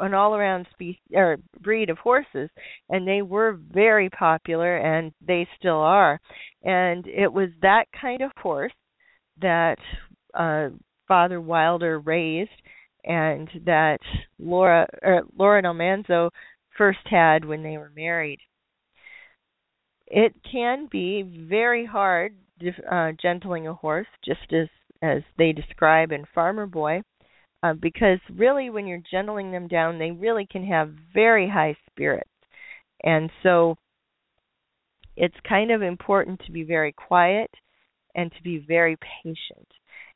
an 0.00 0.14
all 0.14 0.34
around 0.34 0.66
species 0.72 1.00
or 1.14 1.36
breed 1.60 1.90
of 1.90 1.98
horses 1.98 2.50
and 2.88 3.06
they 3.06 3.22
were 3.22 3.58
very 3.72 4.10
popular 4.10 4.78
and 4.78 5.12
they 5.26 5.46
still 5.58 5.78
are. 5.80 6.20
And 6.64 7.06
it 7.06 7.32
was 7.32 7.50
that 7.62 7.84
kind 8.00 8.22
of 8.22 8.32
horse 8.36 8.72
that 9.40 9.78
uh 10.34 10.70
father 11.06 11.40
wilder 11.40 12.00
raised 12.00 12.50
and 13.04 13.48
that 13.64 13.98
laura 14.38 14.88
or 15.02 15.22
laura 15.38 15.58
and 15.58 15.66
almanzo 15.66 16.30
first 16.76 16.98
had 17.04 17.44
when 17.44 17.62
they 17.62 17.78
were 17.78 17.92
married. 17.94 18.40
It 20.08 20.34
can 20.50 20.88
be 20.90 21.22
very 21.22 21.86
hard 21.86 22.34
uh 22.90 23.12
gentling 23.20 23.68
a 23.68 23.74
horse 23.74 24.06
just 24.24 24.52
as 24.52 24.68
as 25.02 25.22
they 25.38 25.52
describe 25.52 26.12
in 26.12 26.24
Farmer 26.34 26.66
Boy, 26.66 27.02
uh, 27.62 27.74
because 27.74 28.18
really, 28.34 28.70
when 28.70 28.86
you're 28.86 29.02
gentling 29.10 29.50
them 29.50 29.68
down, 29.68 29.98
they 29.98 30.10
really 30.10 30.46
can 30.50 30.64
have 30.66 30.94
very 31.14 31.48
high 31.48 31.76
spirits. 31.90 32.30
And 33.02 33.30
so 33.42 33.76
it's 35.16 35.36
kind 35.48 35.70
of 35.70 35.82
important 35.82 36.40
to 36.46 36.52
be 36.52 36.62
very 36.62 36.92
quiet 36.92 37.50
and 38.14 38.30
to 38.32 38.42
be 38.42 38.64
very 38.66 38.96
patient. 39.22 39.68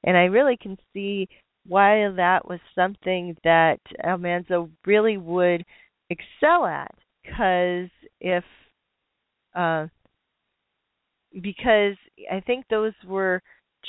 And 0.05 0.17
I 0.17 0.25
really 0.25 0.57
can 0.57 0.77
see 0.93 1.29
why 1.67 2.09
that 2.17 2.49
was 2.49 2.61
something 2.75 3.37
that 3.45 3.81
Almanzo 4.03 4.71
really 4.87 5.17
would 5.17 5.65
excel 6.09 6.67
at 6.67 6.95
because 7.23 7.91
if 8.21 8.45
uh, 9.55 9.87
because 11.43 11.97
I 12.31 12.41
think 12.41 12.65
those 12.69 12.93
were 13.07 13.43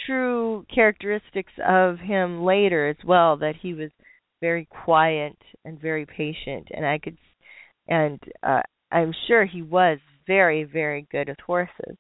true 0.06 0.66
characteristics 0.74 1.54
of 1.68 2.00
him 2.00 2.44
later 2.44 2.88
as 2.90 2.98
well 3.06 3.38
that 3.38 3.56
he 3.62 3.74
was 3.74 3.92
very 4.42 4.66
quiet 4.66 5.38
and 5.66 5.80
very 5.80 6.06
patient 6.06 6.68
and 6.72 6.86
I 6.86 6.98
could 6.98 7.18
and 7.88 8.20
uh 8.44 8.62
I'm 8.92 9.14
sure 9.28 9.46
he 9.46 9.62
was 9.62 10.00
very 10.28 10.64
very 10.64 11.08
good 11.12 11.30
with 11.30 11.38
horses. 11.46 11.98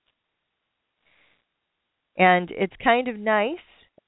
And 2.17 2.51
it's 2.51 2.73
kind 2.83 3.07
of 3.07 3.17
nice 3.17 3.57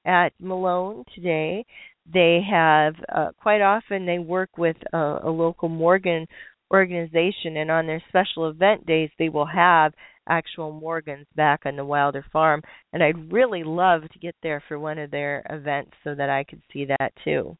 at 0.04 0.32
Malone 0.38 1.04
today. 1.14 1.64
They 2.12 2.40
have 2.48 2.94
uh, 3.14 3.30
quite 3.40 3.62
often 3.62 4.04
they 4.04 4.18
work 4.18 4.58
with 4.58 4.76
a, 4.92 5.20
a 5.24 5.30
local 5.30 5.68
Morgan 5.68 6.26
organization, 6.72 7.56
and 7.56 7.70
on 7.70 7.86
their 7.86 8.02
special 8.08 8.48
event 8.48 8.86
days, 8.86 9.10
they 9.18 9.28
will 9.28 9.46
have 9.46 9.92
actual 10.28 10.72
Morgans 10.72 11.26
back 11.36 11.62
on 11.66 11.76
the 11.76 11.84
Wilder 11.84 12.24
farm. 12.32 12.62
And 12.92 13.02
I'd 13.02 13.32
really 13.32 13.64
love 13.64 14.02
to 14.02 14.18
get 14.18 14.34
there 14.42 14.62
for 14.68 14.78
one 14.78 14.98
of 14.98 15.10
their 15.10 15.44
events 15.50 15.92
so 16.02 16.14
that 16.14 16.30
I 16.30 16.44
could 16.44 16.62
see 16.72 16.86
that 16.86 17.12
too. 17.24 17.56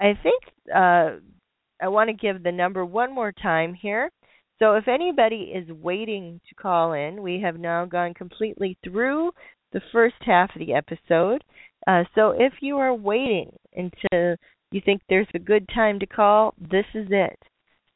I 0.00 0.14
think 0.22 0.42
uh, 0.74 1.18
I 1.82 1.88
want 1.88 2.08
to 2.08 2.14
give 2.14 2.42
the 2.42 2.52
number 2.52 2.84
one 2.84 3.14
more 3.14 3.32
time 3.32 3.74
here. 3.74 4.10
So 4.58 4.74
if 4.74 4.88
anybody 4.88 5.52
is 5.54 5.70
waiting 5.70 6.40
to 6.48 6.54
call 6.54 6.92
in, 6.92 7.22
we 7.22 7.40
have 7.40 7.58
now 7.58 7.84
gone 7.84 8.14
completely 8.14 8.76
through 8.84 9.30
the 9.72 9.80
first 9.92 10.16
half 10.20 10.50
of 10.54 10.58
the 10.58 10.74
episode. 10.74 11.42
Uh, 11.86 12.04
so 12.14 12.34
if 12.36 12.52
you 12.60 12.76
are 12.78 12.94
waiting 12.94 13.50
until 13.74 14.36
you 14.70 14.80
think 14.84 15.00
there's 15.08 15.28
a 15.34 15.38
good 15.38 15.66
time 15.74 15.98
to 15.98 16.06
call, 16.06 16.54
this 16.58 16.84
is 16.94 17.08
it. 17.10 17.38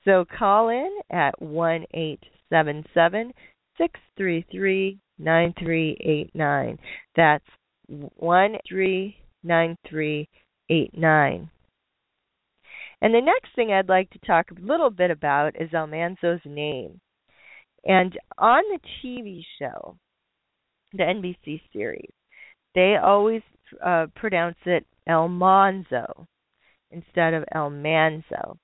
So 0.04 0.25
call 0.38 0.68
in 0.68 0.99
at 1.11 1.40
one 1.40 1.84
eight 1.94 2.20
seven 2.50 2.84
seven 2.92 3.32
six 3.78 3.99
three 4.16 4.44
three 4.50 4.99
nine 5.18 5.54
three 5.58 5.96
eight 6.00 6.30
nine. 6.34 6.78
That's 7.16 7.44
one 7.88 8.56
three 8.68 9.16
nine 9.42 9.76
three 9.88 10.28
eight 10.70 10.96
nine. 10.96 11.50
And 13.00 13.14
the 13.14 13.20
next 13.20 13.54
thing 13.54 13.73
I'd 13.73 13.88
like 13.88 14.11
to 14.11 14.18
talk 14.26 14.50
a 14.50 14.66
little 14.66 14.90
bit 14.90 15.11
about 15.11 15.61
is 15.61 15.70
Almanzo's 15.70 16.40
name. 16.46 17.00
And 17.84 18.18
on 18.38 18.62
the 18.70 18.78
TV 19.02 19.44
show, 19.58 19.96
the 20.92 21.02
NBC 21.02 21.61
series, 21.73 22.11
they 22.75 22.96
always 23.02 23.42
uh, 23.84 24.06
pronounce 24.16 24.56
it 24.64 24.87
El 25.06 25.28
Monzo 25.28 26.26
instead 26.90 27.34
of 27.34 27.44
El 27.52 27.70
Manzo. 27.70 28.56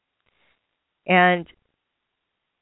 And 1.10 1.44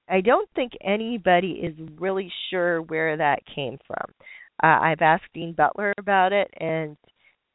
I 0.09 0.23
don't 0.23 0.49
think 0.57 0.73
anybody 0.83 1.61
is 1.63 1.75
really 1.99 2.33
sure 2.51 2.81
where 2.83 3.17
that 3.17 3.41
came 3.55 3.79
from. 3.87 4.13
Uh, 4.63 4.81
I've 4.81 5.03
asked 5.03 5.27
Dean 5.35 5.53
Butler 5.53 5.93
about 5.99 6.33
it, 6.33 6.49
and 6.59 6.97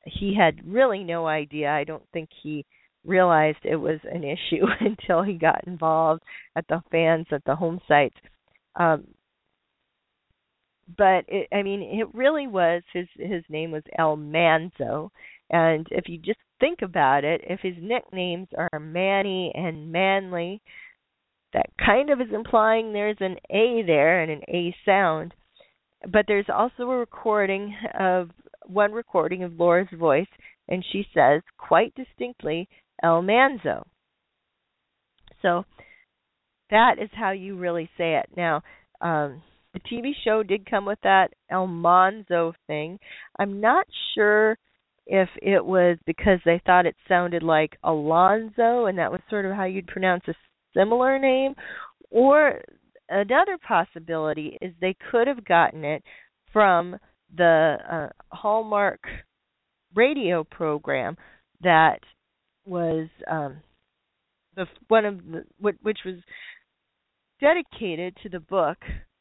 he 0.05 0.35
had 0.37 0.65
really 0.65 1.03
no 1.03 1.25
idea. 1.25 1.71
I 1.71 1.83
don't 1.83 2.07
think 2.13 2.29
he 2.43 2.63
realized 3.03 3.57
it 3.63 3.75
was 3.75 3.99
an 4.03 4.23
issue 4.23 4.65
until 4.79 5.23
he 5.23 5.33
got 5.33 5.65
involved 5.67 6.21
at 6.55 6.65
the 6.69 6.81
fans 6.91 7.25
at 7.31 7.43
the 7.45 7.55
home 7.55 7.81
sites. 7.87 8.15
Um, 8.75 9.05
but 10.95 11.25
it, 11.27 11.47
I 11.51 11.63
mean, 11.63 11.81
it 11.81 12.13
really 12.13 12.45
was 12.47 12.83
his 12.93 13.07
his 13.17 13.43
name 13.49 13.71
was 13.71 13.83
El 13.97 14.17
Manzo, 14.17 15.09
and 15.49 15.87
if 15.91 16.07
you 16.07 16.17
just 16.17 16.39
think 16.59 16.81
about 16.81 17.23
it, 17.23 17.41
if 17.43 17.59
his 17.61 17.75
nicknames 17.79 18.47
are 18.57 18.79
Manny 18.79 19.51
and 19.55 19.91
Manly, 19.91 20.61
that 21.53 21.69
kind 21.83 22.09
of 22.09 22.21
is 22.21 22.33
implying 22.33 22.93
there's 22.93 23.17
an 23.19 23.37
A 23.49 23.83
there 23.85 24.21
and 24.21 24.31
an 24.31 24.41
A 24.49 24.75
sound. 24.85 25.33
But 26.11 26.25
there's 26.27 26.49
also 26.53 26.83
a 26.83 26.97
recording 26.97 27.75
of 27.97 28.29
one 28.65 28.91
recording 28.91 29.43
of 29.43 29.59
Laura's 29.59 29.87
voice, 29.97 30.27
and 30.67 30.83
she 30.91 31.05
says 31.13 31.41
quite 31.57 31.93
distinctly 31.95 32.67
El 33.01 33.21
Manzo. 33.21 33.83
So 35.41 35.65
that 36.69 36.95
is 37.01 37.09
how 37.13 37.31
you 37.31 37.57
really 37.57 37.89
say 37.97 38.15
it. 38.15 38.25
Now, 38.35 38.61
um, 39.01 39.41
the 39.73 39.79
TV 39.79 40.11
show 40.23 40.43
did 40.43 40.69
come 40.69 40.85
with 40.85 40.99
that 41.03 41.29
El 41.49 41.67
Monzo 41.67 42.53
thing. 42.67 42.99
I'm 43.39 43.59
not 43.59 43.85
sure 44.15 44.57
if 45.05 45.29
it 45.41 45.65
was 45.65 45.97
because 46.05 46.39
they 46.45 46.61
thought 46.65 46.85
it 46.85 46.95
sounded 47.07 47.43
like 47.43 47.77
Alonzo 47.83 48.85
and 48.85 48.97
that 48.97 49.11
was 49.11 49.19
sort 49.29 49.45
of 49.45 49.53
how 49.53 49.65
you'd 49.65 49.87
pronounce 49.87 50.23
a 50.27 50.33
similar 50.75 51.19
name, 51.19 51.55
or 52.09 52.61
another 53.09 53.57
possibility 53.67 54.57
is 54.61 54.73
they 54.79 54.95
could 55.11 55.27
have 55.27 55.45
gotten 55.45 55.83
it 55.83 56.03
from 56.51 56.97
the 57.35 57.77
uh, 57.91 58.09
Hallmark 58.31 59.01
radio 59.95 60.43
program 60.43 61.17
that 61.61 61.99
was 62.65 63.07
um, 63.29 63.57
the 64.55 64.65
one 64.87 65.05
of 65.05 65.17
the 65.25 65.43
which 65.59 65.99
was 66.05 66.15
dedicated 67.41 68.15
to 68.23 68.29
the 68.29 68.39
book 68.39 68.77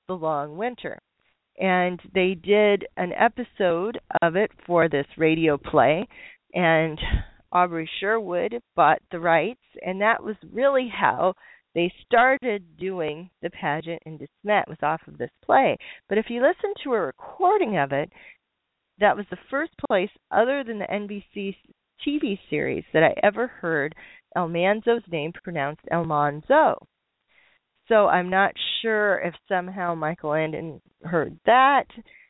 The 0.08 0.14
Long 0.14 0.56
Winter. 0.56 0.98
And 1.58 2.00
they 2.14 2.34
did 2.34 2.86
an 2.96 3.12
episode 3.12 3.98
of 4.22 4.36
it 4.36 4.50
for 4.66 4.88
this 4.88 5.06
radio 5.18 5.58
play 5.58 6.06
and 6.54 6.98
Aubrey 7.52 7.88
Sherwood 8.00 8.60
bought 8.74 9.00
the 9.10 9.20
rights 9.20 9.60
and 9.84 10.00
that 10.00 10.22
was 10.22 10.36
really 10.52 10.88
how 10.88 11.34
they 11.74 11.92
started 12.04 12.76
doing 12.76 13.30
the 13.40 13.50
pageant 13.50 14.02
in 14.04 14.18
DeSmet 14.18 14.68
was 14.68 14.78
off 14.82 15.00
of 15.06 15.18
this 15.18 15.30
play. 15.44 15.76
But 16.08 16.18
if 16.18 16.26
you 16.28 16.40
listen 16.42 16.72
to 16.84 16.92
a 16.92 17.00
recording 17.00 17.78
of 17.78 17.92
it, 17.92 18.10
that 18.98 19.16
was 19.16 19.26
the 19.30 19.38
first 19.50 19.72
place 19.88 20.10
other 20.30 20.64
than 20.64 20.78
the 20.78 20.86
NBC 20.86 21.56
TV 22.06 22.38
series 22.50 22.84
that 22.92 23.02
I 23.02 23.14
ever 23.22 23.46
heard 23.46 23.94
El 24.36 24.48
Manzo's 24.48 25.04
name 25.10 25.32
pronounced 25.32 25.82
El 25.90 26.04
Monzo. 26.04 26.76
So 27.88 28.06
I'm 28.06 28.30
not 28.30 28.52
sure 28.80 29.18
if 29.20 29.34
somehow 29.48 29.94
Michael 29.94 30.30
Landon 30.30 30.80
heard 31.02 31.38
that 31.46 31.86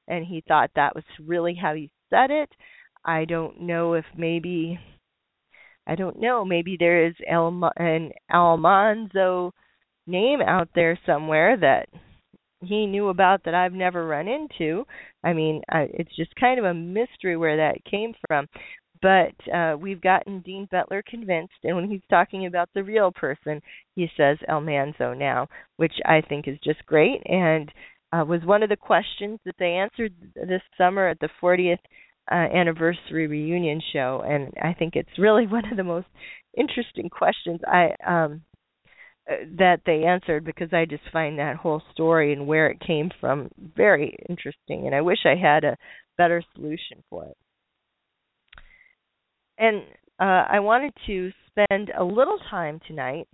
and 0.08 0.24
he 0.24 0.42
thought 0.46 0.70
that 0.74 0.94
was 0.94 1.04
really 1.24 1.54
how 1.54 1.74
he 1.74 1.90
said 2.10 2.30
it. 2.30 2.50
I 3.04 3.24
don't 3.24 3.60
know 3.60 3.94
if 3.94 4.04
maybe 4.16 4.78
I 5.86 5.94
don't 5.94 6.20
know, 6.20 6.44
maybe 6.44 6.76
there 6.78 7.06
is 7.06 7.14
El, 7.28 7.70
an 7.76 8.12
Almanzo 8.32 9.52
name 10.06 10.40
out 10.40 10.68
there 10.74 10.98
somewhere 11.06 11.56
that 11.56 11.88
he 12.60 12.86
knew 12.86 13.08
about 13.08 13.42
that 13.44 13.54
I've 13.54 13.72
never 13.72 14.06
run 14.06 14.28
into. 14.28 14.84
I 15.24 15.32
mean, 15.32 15.62
I, 15.68 15.88
it's 15.92 16.14
just 16.16 16.34
kind 16.36 16.58
of 16.58 16.64
a 16.64 16.74
mystery 16.74 17.36
where 17.36 17.56
that 17.56 17.84
came 17.84 18.12
from 18.28 18.46
but 19.02 19.34
uh, 19.52 19.76
we've 19.78 20.00
gotten 20.00 20.40
Dean 20.40 20.68
Butler 20.70 21.02
convinced, 21.06 21.52
and 21.64 21.74
when 21.74 21.90
he's 21.90 22.00
talking 22.08 22.46
about 22.46 22.68
the 22.72 22.84
real 22.84 23.10
person, 23.10 23.60
he 23.96 24.08
says 24.16 24.38
El 24.48 24.60
Manzo 24.60 25.16
now, 25.18 25.48
which 25.76 25.92
I 26.06 26.22
think 26.22 26.46
is 26.46 26.56
just 26.64 26.86
great, 26.86 27.20
and 27.26 27.70
uh, 28.12 28.24
was 28.24 28.44
one 28.44 28.62
of 28.62 28.68
the 28.68 28.76
questions 28.76 29.40
that 29.44 29.56
they 29.58 29.72
answered 29.72 30.14
this 30.34 30.62
summer 30.78 31.08
at 31.08 31.18
the 31.18 31.28
40th 31.42 31.78
uh, 32.30 32.34
anniversary 32.34 33.26
reunion 33.26 33.80
show, 33.92 34.22
and 34.26 34.52
I 34.62 34.74
think 34.74 34.94
it's 34.96 35.18
really 35.18 35.46
one 35.48 35.70
of 35.70 35.76
the 35.76 35.84
most 35.84 36.06
interesting 36.56 37.08
questions 37.08 37.60
I 37.66 37.94
um, 38.06 38.42
uh, 39.30 39.36
that 39.58 39.80
they 39.86 40.04
answered 40.04 40.44
because 40.44 40.72
I 40.72 40.84
just 40.84 41.04
find 41.12 41.38
that 41.38 41.56
whole 41.56 41.82
story 41.92 42.32
and 42.32 42.46
where 42.46 42.68
it 42.68 42.80
came 42.80 43.10
from 43.20 43.48
very 43.76 44.16
interesting, 44.28 44.86
and 44.86 44.94
I 44.94 45.00
wish 45.00 45.18
I 45.24 45.36
had 45.36 45.64
a 45.64 45.76
better 46.18 46.42
solution 46.54 47.02
for 47.08 47.24
it 47.24 47.36
and 49.62 49.82
uh, 50.20 50.44
I 50.50 50.60
wanted 50.60 50.92
to 51.06 51.30
spend 51.48 51.90
a 51.96 52.04
little 52.04 52.38
time 52.50 52.80
tonight 52.86 53.28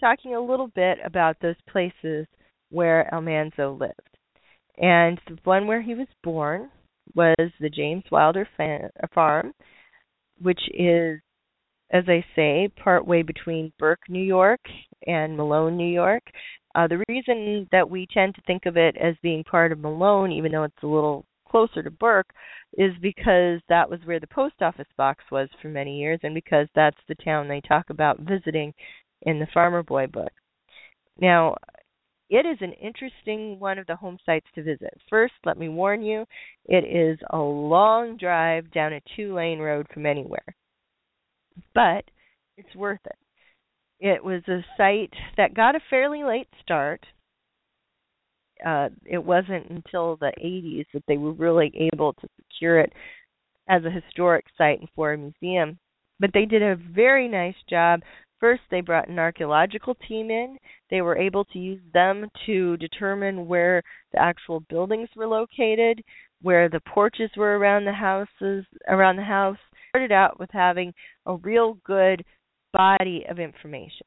talking 0.00 0.34
a 0.34 0.40
little 0.40 0.68
bit 0.68 0.98
about 1.04 1.36
those 1.40 1.56
places 1.70 2.26
where 2.70 3.12
Almanzo 3.12 3.76
lived. 3.78 3.94
And 4.78 5.20
the 5.28 5.36
one 5.44 5.66
where 5.66 5.82
he 5.82 5.94
was 5.94 6.08
born 6.24 6.70
was 7.14 7.50
the 7.60 7.70
James 7.70 8.04
Wilder 8.10 8.48
Farm, 9.14 9.52
which 10.40 10.60
is, 10.74 11.20
as 11.90 12.04
I 12.08 12.24
say, 12.34 12.68
part 12.82 13.06
way 13.06 13.22
between 13.22 13.72
Burke, 13.78 14.08
New 14.08 14.22
York 14.22 14.60
and 15.06 15.36
Malone, 15.36 15.76
New 15.76 15.92
York. 15.92 16.22
Uh, 16.74 16.88
the 16.88 17.04
reason 17.08 17.68
that 17.70 17.88
we 17.88 18.06
tend 18.12 18.34
to 18.34 18.42
think 18.46 18.66
of 18.66 18.76
it 18.76 18.96
as 18.96 19.14
being 19.22 19.44
part 19.44 19.72
of 19.72 19.78
Malone, 19.78 20.32
even 20.32 20.52
though 20.52 20.64
it's 20.64 20.82
a 20.82 20.86
little 20.86 21.26
closer 21.46 21.82
to 21.82 21.90
Burke, 21.90 22.30
is 22.78 22.92
because 23.02 23.60
that 23.68 23.88
was 23.88 24.00
where 24.04 24.20
the 24.20 24.26
post 24.26 24.54
office 24.62 24.86
box 24.96 25.22
was 25.30 25.48
for 25.60 25.68
many 25.68 25.98
years 25.98 26.18
and 26.22 26.34
because 26.34 26.66
that's 26.74 26.96
the 27.08 27.14
town 27.16 27.46
they 27.46 27.60
talk 27.60 27.90
about 27.90 28.20
visiting 28.20 28.72
in 29.22 29.38
the 29.38 29.46
Farmer 29.52 29.82
Boy 29.82 30.06
book. 30.06 30.32
Now, 31.20 31.56
it 32.32 32.46
is 32.46 32.56
an 32.62 32.72
interesting 32.72 33.60
one 33.60 33.78
of 33.78 33.86
the 33.86 33.94
home 33.94 34.16
sites 34.24 34.46
to 34.54 34.62
visit. 34.62 34.94
First, 35.10 35.34
let 35.44 35.58
me 35.58 35.68
warn 35.68 36.02
you, 36.02 36.24
it 36.64 36.82
is 36.84 37.18
a 37.28 37.38
long 37.38 38.16
drive 38.16 38.72
down 38.72 38.94
a 38.94 39.02
two 39.14 39.34
lane 39.34 39.58
road 39.58 39.86
from 39.92 40.06
anywhere. 40.06 40.56
But 41.74 42.04
it's 42.56 42.74
worth 42.74 43.04
it. 43.04 43.18
It 44.00 44.24
was 44.24 44.40
a 44.48 44.64
site 44.78 45.12
that 45.36 45.52
got 45.52 45.76
a 45.76 45.80
fairly 45.90 46.24
late 46.24 46.48
start. 46.62 47.04
Uh, 48.64 48.88
it 49.04 49.22
wasn't 49.22 49.68
until 49.68 50.16
the 50.16 50.32
80s 50.42 50.86
that 50.94 51.04
they 51.06 51.18
were 51.18 51.32
really 51.32 51.90
able 51.92 52.14
to 52.14 52.28
secure 52.40 52.80
it 52.80 52.94
as 53.68 53.84
a 53.84 53.90
historic 53.90 54.46
site 54.56 54.80
and 54.80 54.88
for 54.96 55.12
a 55.12 55.18
museum. 55.18 55.78
But 56.18 56.30
they 56.32 56.46
did 56.46 56.62
a 56.62 56.76
very 56.94 57.28
nice 57.28 57.56
job 57.68 58.00
First, 58.42 58.62
they 58.72 58.80
brought 58.80 59.08
an 59.08 59.20
archaeological 59.20 59.94
team 60.08 60.28
in. 60.28 60.58
They 60.90 61.00
were 61.00 61.16
able 61.16 61.44
to 61.44 61.60
use 61.60 61.80
them 61.94 62.28
to 62.46 62.76
determine 62.78 63.46
where 63.46 63.84
the 64.12 64.20
actual 64.20 64.58
buildings 64.68 65.08
were 65.14 65.28
located, 65.28 66.02
where 66.40 66.68
the 66.68 66.80
porches 66.80 67.30
were 67.36 67.56
around 67.56 67.84
the 67.84 67.92
houses, 67.92 68.64
around 68.88 69.14
the 69.14 69.22
house. 69.22 69.58
Started 69.90 70.10
out 70.10 70.40
with 70.40 70.50
having 70.52 70.92
a 71.26 71.36
real 71.36 71.78
good 71.84 72.24
body 72.72 73.24
of 73.30 73.38
information. 73.38 74.06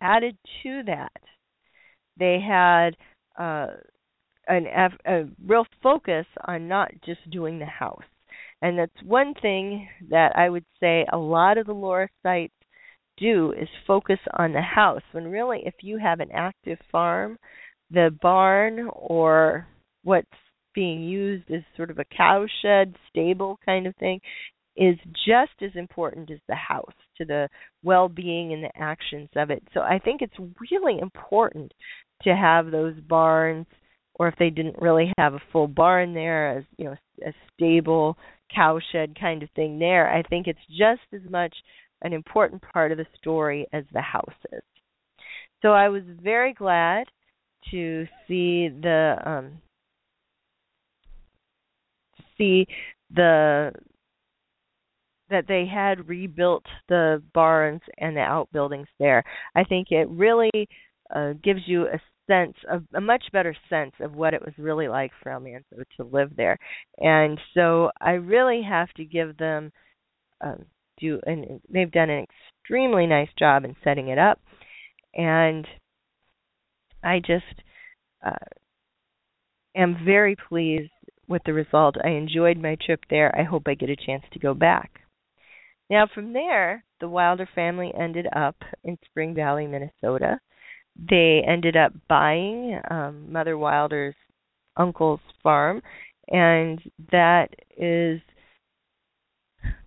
Added 0.00 0.36
to 0.62 0.84
that, 0.86 1.10
they 2.16 2.38
had 2.38 2.90
uh, 3.36 3.74
an, 4.46 4.66
a 5.06 5.24
real 5.44 5.66
focus 5.82 6.26
on 6.46 6.68
not 6.68 6.92
just 7.04 7.28
doing 7.30 7.58
the 7.58 7.64
house. 7.64 8.04
And 8.64 8.78
that's 8.78 9.02
one 9.04 9.34
thing 9.42 9.86
that 10.08 10.32
I 10.36 10.48
would 10.48 10.64
say 10.80 11.04
a 11.12 11.18
lot 11.18 11.58
of 11.58 11.66
the 11.66 11.74
Laura 11.74 12.08
sites 12.22 12.54
do 13.18 13.52
is 13.52 13.68
focus 13.86 14.18
on 14.38 14.54
the 14.54 14.62
house 14.62 15.02
when 15.12 15.24
really 15.24 15.60
if 15.66 15.74
you 15.82 15.98
have 15.98 16.20
an 16.20 16.30
active 16.32 16.78
farm, 16.90 17.36
the 17.90 18.08
barn 18.22 18.88
or 18.90 19.68
what's 20.02 20.26
being 20.74 21.02
used 21.02 21.50
as 21.50 21.60
sort 21.76 21.90
of 21.90 21.98
a 21.98 22.06
cowshed 22.16 22.96
stable 23.10 23.58
kind 23.66 23.86
of 23.86 23.94
thing 23.96 24.18
is 24.78 24.96
just 25.26 25.60
as 25.60 25.72
important 25.74 26.30
as 26.30 26.40
the 26.48 26.54
house 26.54 26.94
to 27.18 27.26
the 27.26 27.46
well-being 27.82 28.54
and 28.54 28.64
the 28.64 28.72
actions 28.76 29.28
of 29.36 29.50
it. 29.50 29.62
So 29.74 29.80
I 29.80 29.98
think 29.98 30.22
it's 30.22 30.54
really 30.72 30.98
important 31.00 31.70
to 32.22 32.34
have 32.34 32.70
those 32.70 32.98
barns 33.06 33.66
or 34.14 34.28
if 34.28 34.34
they 34.38 34.50
didn't 34.50 34.80
really 34.80 35.12
have 35.18 35.34
a 35.34 35.42
full 35.52 35.68
barn 35.68 36.14
there 36.14 36.58
as 36.58 36.64
you 36.78 36.84
know 36.84 36.96
a 37.26 37.32
stable 37.52 38.16
cowshed 38.54 39.18
kind 39.18 39.42
of 39.42 39.50
thing 39.50 39.78
there. 39.78 40.12
I 40.12 40.22
think 40.22 40.46
it's 40.46 40.58
just 40.70 41.02
as 41.12 41.28
much 41.30 41.54
an 42.02 42.12
important 42.12 42.62
part 42.72 42.92
of 42.92 42.98
the 42.98 43.06
story 43.16 43.66
as 43.72 43.84
the 43.92 44.00
house 44.00 44.28
is. 44.52 44.62
So 45.62 45.68
I 45.70 45.88
was 45.88 46.02
very 46.22 46.52
glad 46.52 47.06
to 47.70 48.06
see 48.28 48.68
the 48.68 49.16
um, 49.24 49.52
see 52.36 52.66
the 53.14 53.72
that 55.30 55.46
they 55.48 55.66
had 55.66 56.06
rebuilt 56.08 56.64
the 56.88 57.22
barns 57.32 57.80
and 57.98 58.16
the 58.16 58.20
outbuildings 58.20 58.88
there. 58.98 59.24
I 59.54 59.64
think 59.64 59.88
it 59.90 60.08
really 60.10 60.68
uh, 61.14 61.32
gives 61.42 61.60
you 61.66 61.86
a 61.86 62.00
sense 62.26 62.54
of 62.70 62.84
a 62.94 63.00
much 63.00 63.24
better 63.32 63.54
sense 63.68 63.92
of 64.00 64.14
what 64.14 64.34
it 64.34 64.42
was 64.42 64.54
really 64.58 64.88
like 64.88 65.12
for 65.22 65.32
Almanzo 65.32 65.82
to 65.96 66.04
live 66.04 66.30
there. 66.36 66.58
And 66.98 67.38
so 67.54 67.90
I 68.00 68.12
really 68.12 68.62
have 68.68 68.88
to 68.94 69.04
give 69.04 69.36
them 69.36 69.72
um, 70.40 70.64
do 71.00 71.20
and 71.26 71.60
they've 71.68 71.90
done 71.90 72.10
an 72.10 72.26
extremely 72.62 73.06
nice 73.06 73.28
job 73.38 73.64
in 73.64 73.76
setting 73.82 74.08
it 74.08 74.18
up. 74.18 74.40
And 75.14 75.66
I 77.02 77.20
just 77.20 77.62
uh, 78.24 78.32
am 79.76 80.04
very 80.04 80.36
pleased 80.48 80.90
with 81.28 81.42
the 81.46 81.52
result. 81.52 81.96
I 82.04 82.10
enjoyed 82.10 82.58
my 82.58 82.76
trip 82.84 83.00
there. 83.10 83.34
I 83.38 83.44
hope 83.44 83.64
I 83.66 83.74
get 83.74 83.90
a 83.90 83.96
chance 83.96 84.24
to 84.32 84.38
go 84.38 84.54
back. 84.54 85.00
Now, 85.90 86.06
from 86.12 86.32
there, 86.32 86.84
the 87.00 87.08
Wilder 87.08 87.48
family 87.54 87.92
ended 87.98 88.26
up 88.34 88.56
in 88.84 88.98
Spring 89.04 89.34
Valley, 89.34 89.66
Minnesota 89.66 90.38
they 90.96 91.42
ended 91.46 91.76
up 91.76 91.92
buying 92.08 92.80
um, 92.90 93.32
Mother 93.32 93.58
Wilder's 93.58 94.14
uncle's 94.76 95.20
farm, 95.42 95.82
and 96.28 96.80
that 97.10 97.48
is 97.76 98.20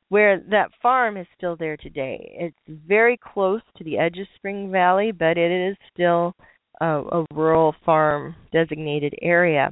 where 0.09 0.39
that 0.49 0.71
farm 0.81 1.17
is 1.17 1.27
still 1.37 1.55
there 1.57 1.77
today. 1.77 2.35
It's 2.39 2.79
very 2.87 3.17
close 3.17 3.61
to 3.77 3.83
the 3.83 3.97
edge 3.97 4.17
of 4.17 4.27
Spring 4.35 4.71
Valley, 4.71 5.11
but 5.11 5.37
it 5.37 5.69
is 5.71 5.77
still 5.93 6.33
a, 6.79 6.85
a 6.85 7.25
rural 7.33 7.75
farm 7.85 8.35
designated 8.53 9.13
area. 9.21 9.71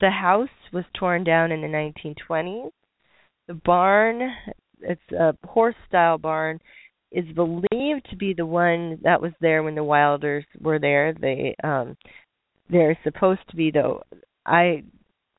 The 0.00 0.10
house 0.10 0.48
was 0.72 0.84
torn 0.98 1.24
down 1.24 1.52
in 1.52 1.60
the 1.60 1.68
1920s. 1.68 2.70
The 3.48 3.54
barn, 3.54 4.32
it's 4.80 5.12
a 5.12 5.34
horse 5.46 5.74
style 5.88 6.18
barn, 6.18 6.60
is 7.12 7.24
believed 7.34 7.68
to 8.14 8.18
be 8.18 8.32
the 8.32 8.46
one 8.46 8.98
that 9.02 9.20
was 9.20 9.32
there 9.40 9.62
when 9.62 9.74
the 9.74 9.84
Wilders 9.84 10.44
were 10.60 10.78
there. 10.78 11.12
They 11.12 11.56
um 11.64 11.96
they're 12.70 12.98
supposed 13.04 13.40
to 13.50 13.56
be 13.56 13.70
though. 13.70 14.02
I 14.46 14.84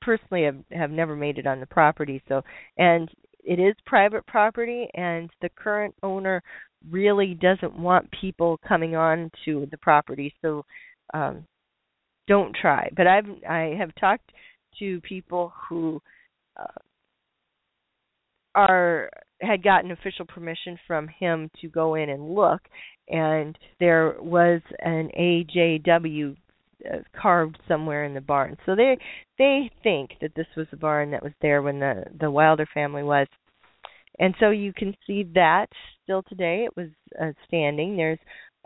personally 0.02 0.44
have 0.44 0.58
have 0.72 0.92
never 0.92 1.16
made 1.16 1.38
it 1.38 1.48
on 1.48 1.60
the 1.60 1.66
property, 1.66 2.22
so 2.28 2.42
and 2.78 3.10
it 3.44 3.60
is 3.60 3.76
private 3.86 4.26
property 4.28 4.88
and 4.96 5.30
the 5.42 5.50
current 5.56 5.96
owner 6.04 6.42
really 6.90 7.34
doesn't 7.36 7.78
want 7.78 8.08
people 8.20 8.60
coming 8.68 8.96
on 8.96 9.32
to 9.46 9.68
the 9.72 9.78
property, 9.78 10.34
so 10.42 10.66
um 11.14 11.46
don't 12.28 12.56
try. 12.56 12.90
But 12.96 13.08
I've 13.08 13.26
I 13.50 13.76
have 13.78 13.96
talked 13.96 14.32
to 14.80 15.00
people 15.02 15.54
who 15.70 16.02
uh, 16.60 16.80
are 18.56 19.10
had 19.42 19.64
gotten 19.64 19.92
official 19.92 20.26
permission 20.26 20.80
from 20.88 21.08
him 21.08 21.50
to 21.62 21.68
go 21.68 21.96
in 21.96 22.10
and 22.10 22.34
look 22.34 22.62
and 23.08 23.58
there 23.80 24.16
was 24.20 24.62
an 24.80 25.10
AJW 25.18 26.36
uh, 26.92 26.98
carved 27.20 27.58
somewhere 27.68 28.06
in 28.06 28.14
the 28.14 28.22
barn. 28.22 28.58
So 28.66 28.76
they 28.76 28.98
they 29.38 29.72
think 29.84 30.12
that 30.22 30.36
this 30.36 30.48
was 30.56 30.68
the 30.72 30.78
barn 30.78 31.12
that 31.12 31.24
was 31.24 31.34
there 31.42 31.62
when 31.62 31.80
the 31.80 32.06
the 32.20 32.32
Wilder 32.32 32.68
family 32.74 33.04
was. 33.04 33.28
And 34.20 34.34
so 34.40 34.50
you 34.50 34.72
can 34.74 34.96
see 35.06 35.24
that 35.36 35.68
still 36.04 36.24
today 36.24 36.66
it 36.66 36.76
was 36.76 36.90
uh, 37.22 37.32
standing. 37.48 37.96
There's 37.96 38.20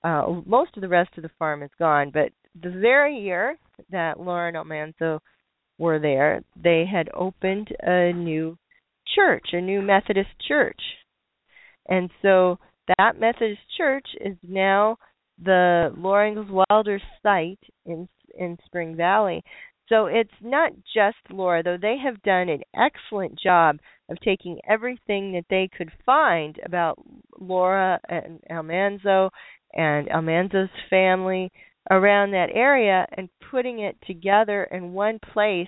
uh 0.04 0.42
most 0.46 0.76
of 0.76 0.82
the 0.82 0.88
rest 0.88 1.12
of 1.18 1.24
the 1.24 1.32
farm 1.38 1.64
is 1.64 1.72
gone, 1.78 2.12
but 2.14 2.32
the 2.62 2.72
very 2.72 3.18
year 3.20 3.58
that 3.92 4.20
Lauren 4.20 4.56
Almanzo 4.56 5.20
were 5.78 6.00
there, 6.00 6.42
they 6.62 6.86
had 6.92 7.10
opened 7.14 7.70
a 7.84 8.12
new 8.12 8.58
church, 9.16 9.48
a 9.54 9.62
new 9.62 9.82
Methodist 9.82 10.30
church. 10.48 10.82
And 11.88 12.10
so 12.22 12.60
that 12.98 13.20
Methodist 13.20 13.62
church 13.78 14.08
is 14.22 14.36
now 14.48 14.98
the 15.44 15.94
Laura 15.98 16.28
Ingalls 16.28 16.66
Wilder 16.70 17.02
site 17.24 17.60
in 17.86 18.08
in 18.38 18.58
Spring 18.66 18.96
Valley. 18.96 19.44
So 19.88 20.06
it's 20.06 20.30
not 20.42 20.72
just 20.94 21.18
Laura, 21.32 21.64
though 21.64 21.78
they 21.82 21.98
have 22.04 22.22
done 22.22 22.48
an 22.48 22.62
excellent 22.76 23.40
job 23.40 23.78
of 24.10 24.20
taking 24.22 24.60
everything 24.70 25.34
that 25.34 25.46
they 25.50 25.68
could 25.76 25.92
find 26.06 26.60
about 26.64 27.00
Laura 27.40 28.00
and 28.08 28.40
Almanzo 28.52 29.32
and 29.74 30.08
Almanzo's 30.10 30.70
family 30.90 31.52
around 31.90 32.32
that 32.32 32.50
area 32.54 33.08
and 33.18 33.30
putting 33.50 33.80
it 33.80 33.98
together 34.06 34.66
in 34.66 34.94
one 34.94 35.20
place 35.34 35.68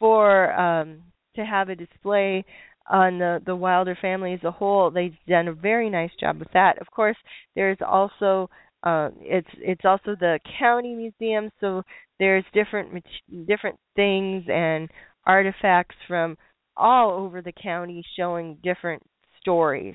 for 0.00 0.52
um 0.52 1.02
to 1.36 1.44
have 1.44 1.68
a 1.68 1.74
display 1.76 2.44
on 2.90 3.18
the 3.18 3.40
the 3.46 3.54
Wilder 3.54 3.96
family 4.00 4.34
as 4.34 4.42
a 4.44 4.50
whole. 4.50 4.90
They've 4.90 5.16
done 5.28 5.48
a 5.48 5.52
very 5.52 5.88
nice 5.90 6.10
job 6.18 6.38
with 6.38 6.50
that. 6.52 6.80
Of 6.80 6.90
course, 6.90 7.16
there's 7.54 7.78
also 7.86 8.50
uh, 8.82 9.10
it's 9.20 9.48
it's 9.58 9.84
also 9.84 10.16
the 10.18 10.40
county 10.58 10.94
museum, 10.94 11.50
so 11.60 11.82
there's 12.18 12.44
different 12.52 13.04
different 13.46 13.78
things 13.96 14.44
and 14.48 14.90
artifacts 15.24 15.96
from 16.08 16.36
all 16.76 17.12
over 17.12 17.42
the 17.42 17.52
county 17.52 18.04
showing 18.16 18.58
different 18.62 19.02
stories. 19.40 19.94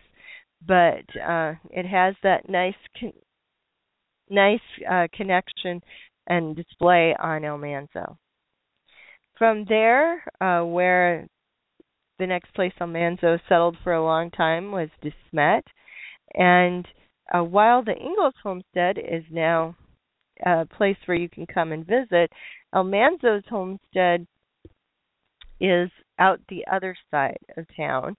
But 0.65 1.05
uh, 1.19 1.53
it 1.69 1.85
has 1.85 2.15
that 2.23 2.49
nice 2.49 2.73
con- 2.99 3.13
nice 4.29 4.59
uh, 4.89 5.07
connection 5.13 5.81
and 6.27 6.55
display 6.55 7.15
on 7.19 7.45
Almanzo. 7.45 8.17
From 9.37 9.65
there, 9.69 10.23
uh, 10.41 10.63
where 10.63 11.27
the 12.17 12.25
next 12.25 12.53
place 12.55 12.73
Almanzo 12.81 13.37
settled 13.47 13.77
for 13.83 13.93
a 13.93 14.03
long 14.03 14.31
time 14.31 14.71
was 14.71 14.89
De 15.01 15.13
Smet, 15.29 15.63
and 16.33 16.87
uh, 17.33 17.43
while 17.43 17.83
the 17.83 17.95
Ingalls 17.95 18.33
homestead 18.41 18.97
is 18.97 19.23
now 19.29 19.75
a 20.45 20.65
place 20.65 20.97
where 21.05 21.17
you 21.17 21.29
can 21.29 21.45
come 21.45 21.71
and 21.71 21.85
visit, 21.85 22.31
Almanzo's 22.73 23.43
homestead 23.49 24.25
is 25.59 25.89
out 26.19 26.39
the 26.49 26.65
other 26.71 26.95
side 27.11 27.37
of 27.57 27.65
town, 27.75 28.15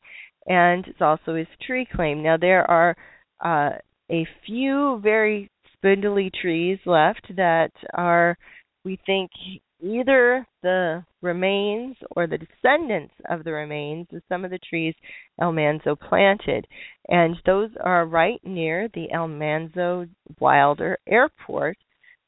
and 0.47 0.87
it's 0.87 1.01
also 1.01 1.35
his 1.35 1.49
tree 1.67 1.87
claim. 1.93 2.23
Now 2.23 2.37
there 2.37 2.69
are 2.71 2.97
uh, 3.45 3.79
a 4.11 4.27
few 4.47 5.01
very 5.03 5.51
spindly 5.73 6.31
trees 6.41 6.79
left 6.87 7.27
that 7.37 7.73
are, 7.95 8.37
we 8.85 8.99
think, 9.05 9.31
either 9.81 10.47
the 10.63 11.05
remains 11.23 11.97
or 12.17 12.27
the 12.27 12.39
descendants 12.39 13.15
of 13.29 13.45
the 13.45 13.53
remains 13.53 14.07
of 14.13 14.23
some 14.29 14.45
of 14.45 14.51
the 14.51 14.59
trees 14.59 14.95
Almanzo 15.41 15.97
planted. 15.97 16.67
And 17.09 17.37
those 17.47 17.71
are 17.83 18.07
right 18.07 18.41
near 18.45 18.89
the 18.93 19.13
Almanzo 19.13 20.07
Wilder 20.41 20.99
Airport, 21.07 21.79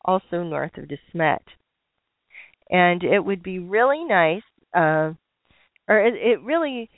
also 0.04 0.42
north 0.42 0.76
of 0.76 0.88
De 0.88 0.96
Smet. 1.10 1.42
And 2.70 3.02
it 3.02 3.24
would 3.24 3.42
be 3.42 3.58
really 3.58 4.04
nice, 4.04 4.42
uh, 4.74 5.12
or 5.88 6.06
it, 6.06 6.14
it 6.14 6.42
really 6.42 6.88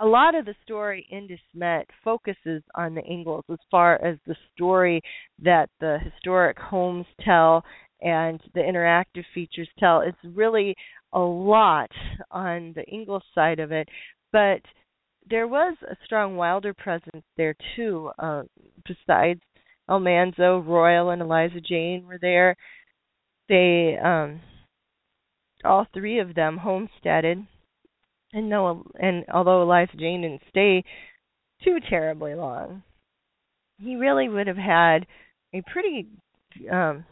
a 0.00 0.06
lot 0.06 0.34
of 0.34 0.44
the 0.44 0.54
story 0.64 1.06
in 1.10 1.26
De 1.26 1.38
Smet 1.52 1.88
focuses 2.02 2.62
on 2.74 2.94
the 2.94 3.04
Ingalls 3.04 3.44
as 3.50 3.58
far 3.70 3.94
as 4.04 4.18
the 4.26 4.36
story 4.52 5.00
that 5.40 5.70
the 5.80 5.98
historic 6.02 6.58
homes 6.58 7.06
tell 7.24 7.64
and 8.00 8.40
the 8.54 8.60
interactive 8.60 9.24
features 9.34 9.68
tell. 9.78 10.00
It's 10.00 10.18
really 10.24 10.74
a 11.12 11.20
lot 11.20 11.90
on 12.30 12.72
the 12.74 12.84
Ingalls 12.92 13.22
side 13.34 13.60
of 13.60 13.72
it, 13.72 13.88
but 14.32 14.60
there 15.28 15.48
was 15.48 15.76
a 15.88 15.96
strong 16.04 16.36
Wilder 16.36 16.74
presence 16.74 17.24
there 17.36 17.54
too. 17.76 18.10
Uh, 18.18 18.42
besides 18.86 19.40
Almanzo, 19.88 20.58
Royal, 20.58 21.10
and 21.10 21.22
Eliza 21.22 21.60
Jane 21.60 22.06
were 22.06 22.18
there. 22.20 22.56
They, 23.48 23.98
um, 24.02 24.40
all 25.64 25.86
three 25.92 26.18
of 26.18 26.34
them 26.34 26.58
homesteaded 26.58 27.46
and 28.34 28.50
no, 28.50 28.84
and 29.00 29.24
although 29.32 29.62
Eliza 29.62 29.96
Jane 29.96 30.22
didn't 30.22 30.42
stay 30.50 30.84
too 31.62 31.78
terribly 31.88 32.34
long, 32.34 32.82
he 33.78 33.94
really 33.94 34.28
would 34.28 34.48
have 34.48 34.56
had 34.56 35.06
a 35.54 35.62
pretty 35.72 36.08
um, 36.70 37.04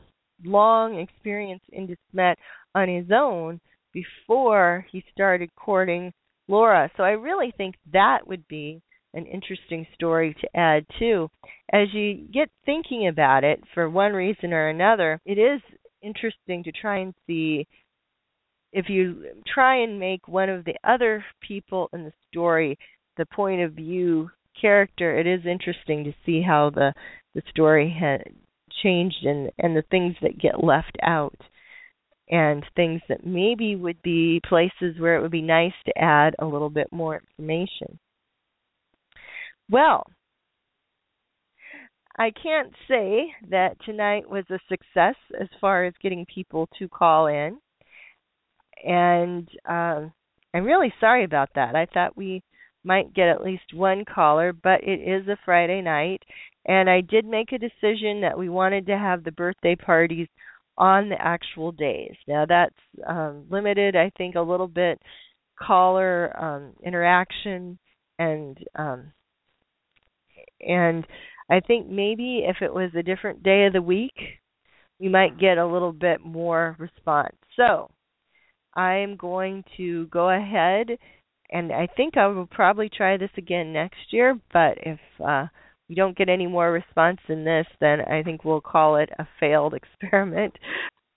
long 0.44 0.98
experience 0.98 1.62
in 1.72 1.86
De 1.86 1.96
Smet 2.10 2.38
on 2.74 2.88
his 2.88 3.06
own 3.14 3.60
before 3.92 4.86
he 4.90 5.04
started 5.12 5.50
courting 5.56 6.12
Laura. 6.48 6.90
So 6.96 7.02
I 7.02 7.10
really 7.10 7.52
think 7.56 7.76
that 7.92 8.26
would 8.26 8.46
be 8.48 8.80
an 9.14 9.26
interesting 9.26 9.86
story 9.94 10.34
to 10.40 10.56
add 10.56 10.86
too. 10.98 11.28
As 11.72 11.92
you 11.92 12.26
get 12.32 12.48
thinking 12.64 13.08
about 13.08 13.44
it, 13.44 13.62
for 13.74 13.90
one 13.90 14.12
reason 14.12 14.52
or 14.52 14.68
another, 14.68 15.20
it 15.24 15.38
is 15.38 15.60
interesting 16.02 16.64
to 16.64 16.72
try 16.72 16.98
and 16.98 17.14
see 17.26 17.66
if 18.72 18.86
you 18.88 19.26
try 19.46 19.82
and 19.82 20.00
make 20.00 20.26
one 20.26 20.48
of 20.48 20.64
the 20.64 20.74
other 20.82 21.22
people 21.46 21.90
in 21.92 22.04
the 22.04 22.12
story 22.28 22.78
the 23.18 23.26
point 23.26 23.60
of 23.60 23.72
view 23.72 24.30
character, 24.58 25.18
it 25.18 25.26
is 25.26 25.44
interesting 25.46 26.04
to 26.04 26.12
see 26.24 26.42
how 26.42 26.70
the 26.70 26.92
the 27.34 27.42
story 27.50 27.94
changed 28.82 29.24
and 29.24 29.50
and 29.58 29.76
the 29.76 29.84
things 29.90 30.16
that 30.22 30.38
get 30.38 30.62
left 30.62 30.96
out 31.02 31.36
and 32.30 32.64
things 32.76 33.00
that 33.08 33.26
maybe 33.26 33.76
would 33.76 34.00
be 34.02 34.40
places 34.48 34.98
where 34.98 35.16
it 35.16 35.22
would 35.22 35.30
be 35.30 35.42
nice 35.42 35.72
to 35.84 35.98
add 35.98 36.34
a 36.38 36.46
little 36.46 36.70
bit 36.70 36.88
more 36.90 37.16
information. 37.16 37.98
Well, 39.70 40.06
I 42.18 42.30
can't 42.30 42.72
say 42.88 43.32
that 43.50 43.76
tonight 43.84 44.28
was 44.28 44.44
a 44.50 44.58
success 44.68 45.16
as 45.40 45.48
far 45.60 45.84
as 45.84 45.94
getting 46.02 46.26
people 46.26 46.68
to 46.78 46.88
call 46.88 47.26
in 47.26 47.58
and 48.84 49.48
um, 49.68 50.12
I'm 50.54 50.64
really 50.64 50.92
sorry 51.00 51.24
about 51.24 51.50
that. 51.54 51.74
I 51.74 51.86
thought 51.86 52.16
we 52.16 52.42
might 52.84 53.14
get 53.14 53.28
at 53.28 53.42
least 53.42 53.74
one 53.74 54.04
caller, 54.04 54.52
but 54.52 54.82
it 54.82 55.00
is 55.00 55.28
a 55.28 55.38
Friday 55.44 55.80
night, 55.80 56.22
and 56.66 56.88
I 56.88 57.00
did 57.00 57.24
make 57.24 57.52
a 57.52 57.58
decision 57.58 58.20
that 58.20 58.38
we 58.38 58.48
wanted 58.48 58.86
to 58.86 58.98
have 58.98 59.24
the 59.24 59.32
birthday 59.32 59.74
parties 59.74 60.28
on 60.78 61.08
the 61.08 61.20
actual 61.20 61.72
days. 61.72 62.14
Now 62.26 62.46
that's 62.46 62.74
um, 63.06 63.44
limited, 63.50 63.96
I 63.96 64.10
think, 64.16 64.34
a 64.34 64.40
little 64.40 64.68
bit 64.68 65.00
caller 65.60 66.34
um, 66.40 66.72
interaction 66.84 67.78
and 68.18 68.58
um, 68.76 69.12
and 70.60 71.06
I 71.50 71.60
think 71.60 71.88
maybe 71.88 72.44
if 72.46 72.56
it 72.62 72.72
was 72.72 72.90
a 72.96 73.02
different 73.02 73.42
day 73.42 73.66
of 73.66 73.72
the 73.72 73.82
week, 73.82 74.14
we 74.98 75.08
might 75.08 75.38
get 75.38 75.58
a 75.58 75.66
little 75.66 75.92
bit 75.92 76.24
more 76.24 76.76
response. 76.78 77.36
So 77.56 77.90
I'm 78.74 79.16
going 79.16 79.64
to 79.76 80.06
go 80.06 80.30
ahead 80.30 80.96
and 81.50 81.72
I 81.72 81.86
think 81.96 82.16
I 82.16 82.28
will 82.28 82.46
probably 82.46 82.88
try 82.88 83.16
this 83.16 83.30
again 83.36 83.72
next 83.72 83.98
year, 84.10 84.38
but 84.52 84.78
if 84.78 85.00
uh 85.22 85.46
we 85.92 85.96
don't 85.96 86.16
get 86.16 86.30
any 86.30 86.46
more 86.46 86.72
response 86.72 87.18
than 87.28 87.44
this, 87.44 87.66
then 87.78 88.00
I 88.00 88.22
think 88.22 88.46
we'll 88.46 88.62
call 88.62 88.96
it 88.96 89.10
a 89.18 89.28
failed 89.38 89.74
experiment. 90.02 90.54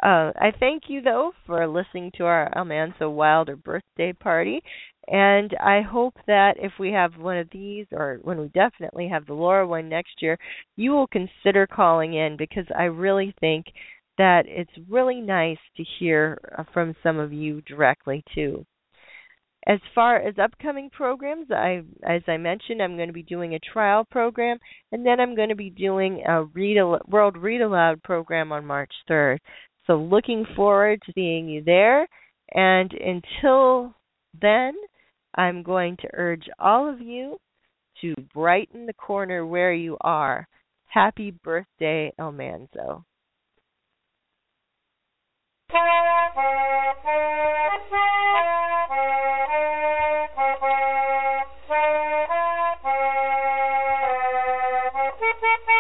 Uh, 0.04 0.36
I 0.36 0.52
thank 0.60 0.84
you 0.90 1.02
though 1.02 1.32
for 1.46 1.66
listening 1.66 2.12
to 2.18 2.26
our 2.26 2.52
Almanzo 2.58 3.10
Wilder 3.10 3.56
birthday 3.56 4.12
party, 4.12 4.62
and 5.08 5.56
I 5.62 5.80
hope 5.80 6.16
that 6.28 6.56
if 6.58 6.74
we 6.78 6.92
have 6.92 7.14
one 7.18 7.38
of 7.38 7.48
these, 7.54 7.86
or 7.94 8.20
when 8.24 8.38
we 8.38 8.50
definitely 8.50 9.08
have 9.08 9.26
the 9.26 9.34
Laura 9.34 9.66
one 9.66 9.88
next 9.88 10.22
year, 10.22 10.38
you 10.76 10.92
will 10.92 11.08
consider 11.08 11.66
calling 11.66 12.16
in 12.16 12.36
because 12.36 12.66
I 12.78 12.84
really 12.84 13.34
think 13.40 13.68
that 14.18 14.44
it's 14.46 14.90
really 14.90 15.22
nice 15.22 15.58
to 15.78 15.86
hear 16.00 16.38
uh, 16.58 16.66
from 16.74 16.94
some 17.02 17.18
of 17.18 17.32
you 17.32 17.62
directly 17.62 18.26
too. 18.36 18.66
As 19.68 19.80
far 19.96 20.18
as 20.18 20.36
upcoming 20.38 20.92
programs, 20.92 21.48
I 21.50 21.82
as 22.04 22.22
I 22.28 22.38
mentioned, 22.38 22.82
I'm 22.82 22.98
going 22.98 23.08
to 23.08 23.14
be 23.14 23.24
doing 23.24 23.56
a 23.56 23.60
trial 23.60 24.06
program 24.06 24.60
and 24.92 25.06
then 25.06 25.20
I'm 25.20 25.36
going 25.36 25.50
to 25.50 25.56
be 25.56 25.72
doing 25.72 26.24
a 26.28 26.44
read 26.44 26.78
World 27.08 27.38
Read 27.38 27.62
Aloud 27.62 28.04
program 28.04 28.52
on 28.52 28.66
March 28.66 28.92
3rd. 29.10 29.40
So 29.88 29.96
looking 29.96 30.46
forward 30.56 31.00
to 31.06 31.14
seeing 31.14 31.50
you 31.50 31.64
there 31.64 32.08
and 32.54 32.92
until 32.94 33.96
then, 34.40 34.74
I'm 35.36 35.64
going 35.64 35.98
to 35.98 36.10
urge 36.14 36.48
all 36.60 36.90
of 36.90 37.02
you 37.02 37.38
to 38.02 38.14
brighten 38.34 38.86
the 38.86 38.94
corner 38.94 39.46
where 39.46 39.74
you 39.74 39.98
are. 40.02 40.48
Happy 40.86 41.32
birthday, 41.44 42.14
Almanzo. 55.44 55.76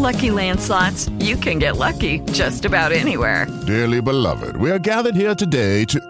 Lucky 0.00 0.30
Land 0.30 0.60
slots, 0.60 1.08
you 1.18 1.36
can 1.36 1.58
get 1.58 1.76
lucky 1.76 2.20
just 2.32 2.64
about 2.64 2.90
anywhere. 2.90 3.46
Dearly 3.66 4.00
beloved, 4.00 4.56
we 4.56 4.70
are 4.70 4.78
gathered 4.78 5.14
here 5.14 5.34
today 5.34 5.84
to. 5.84 6.09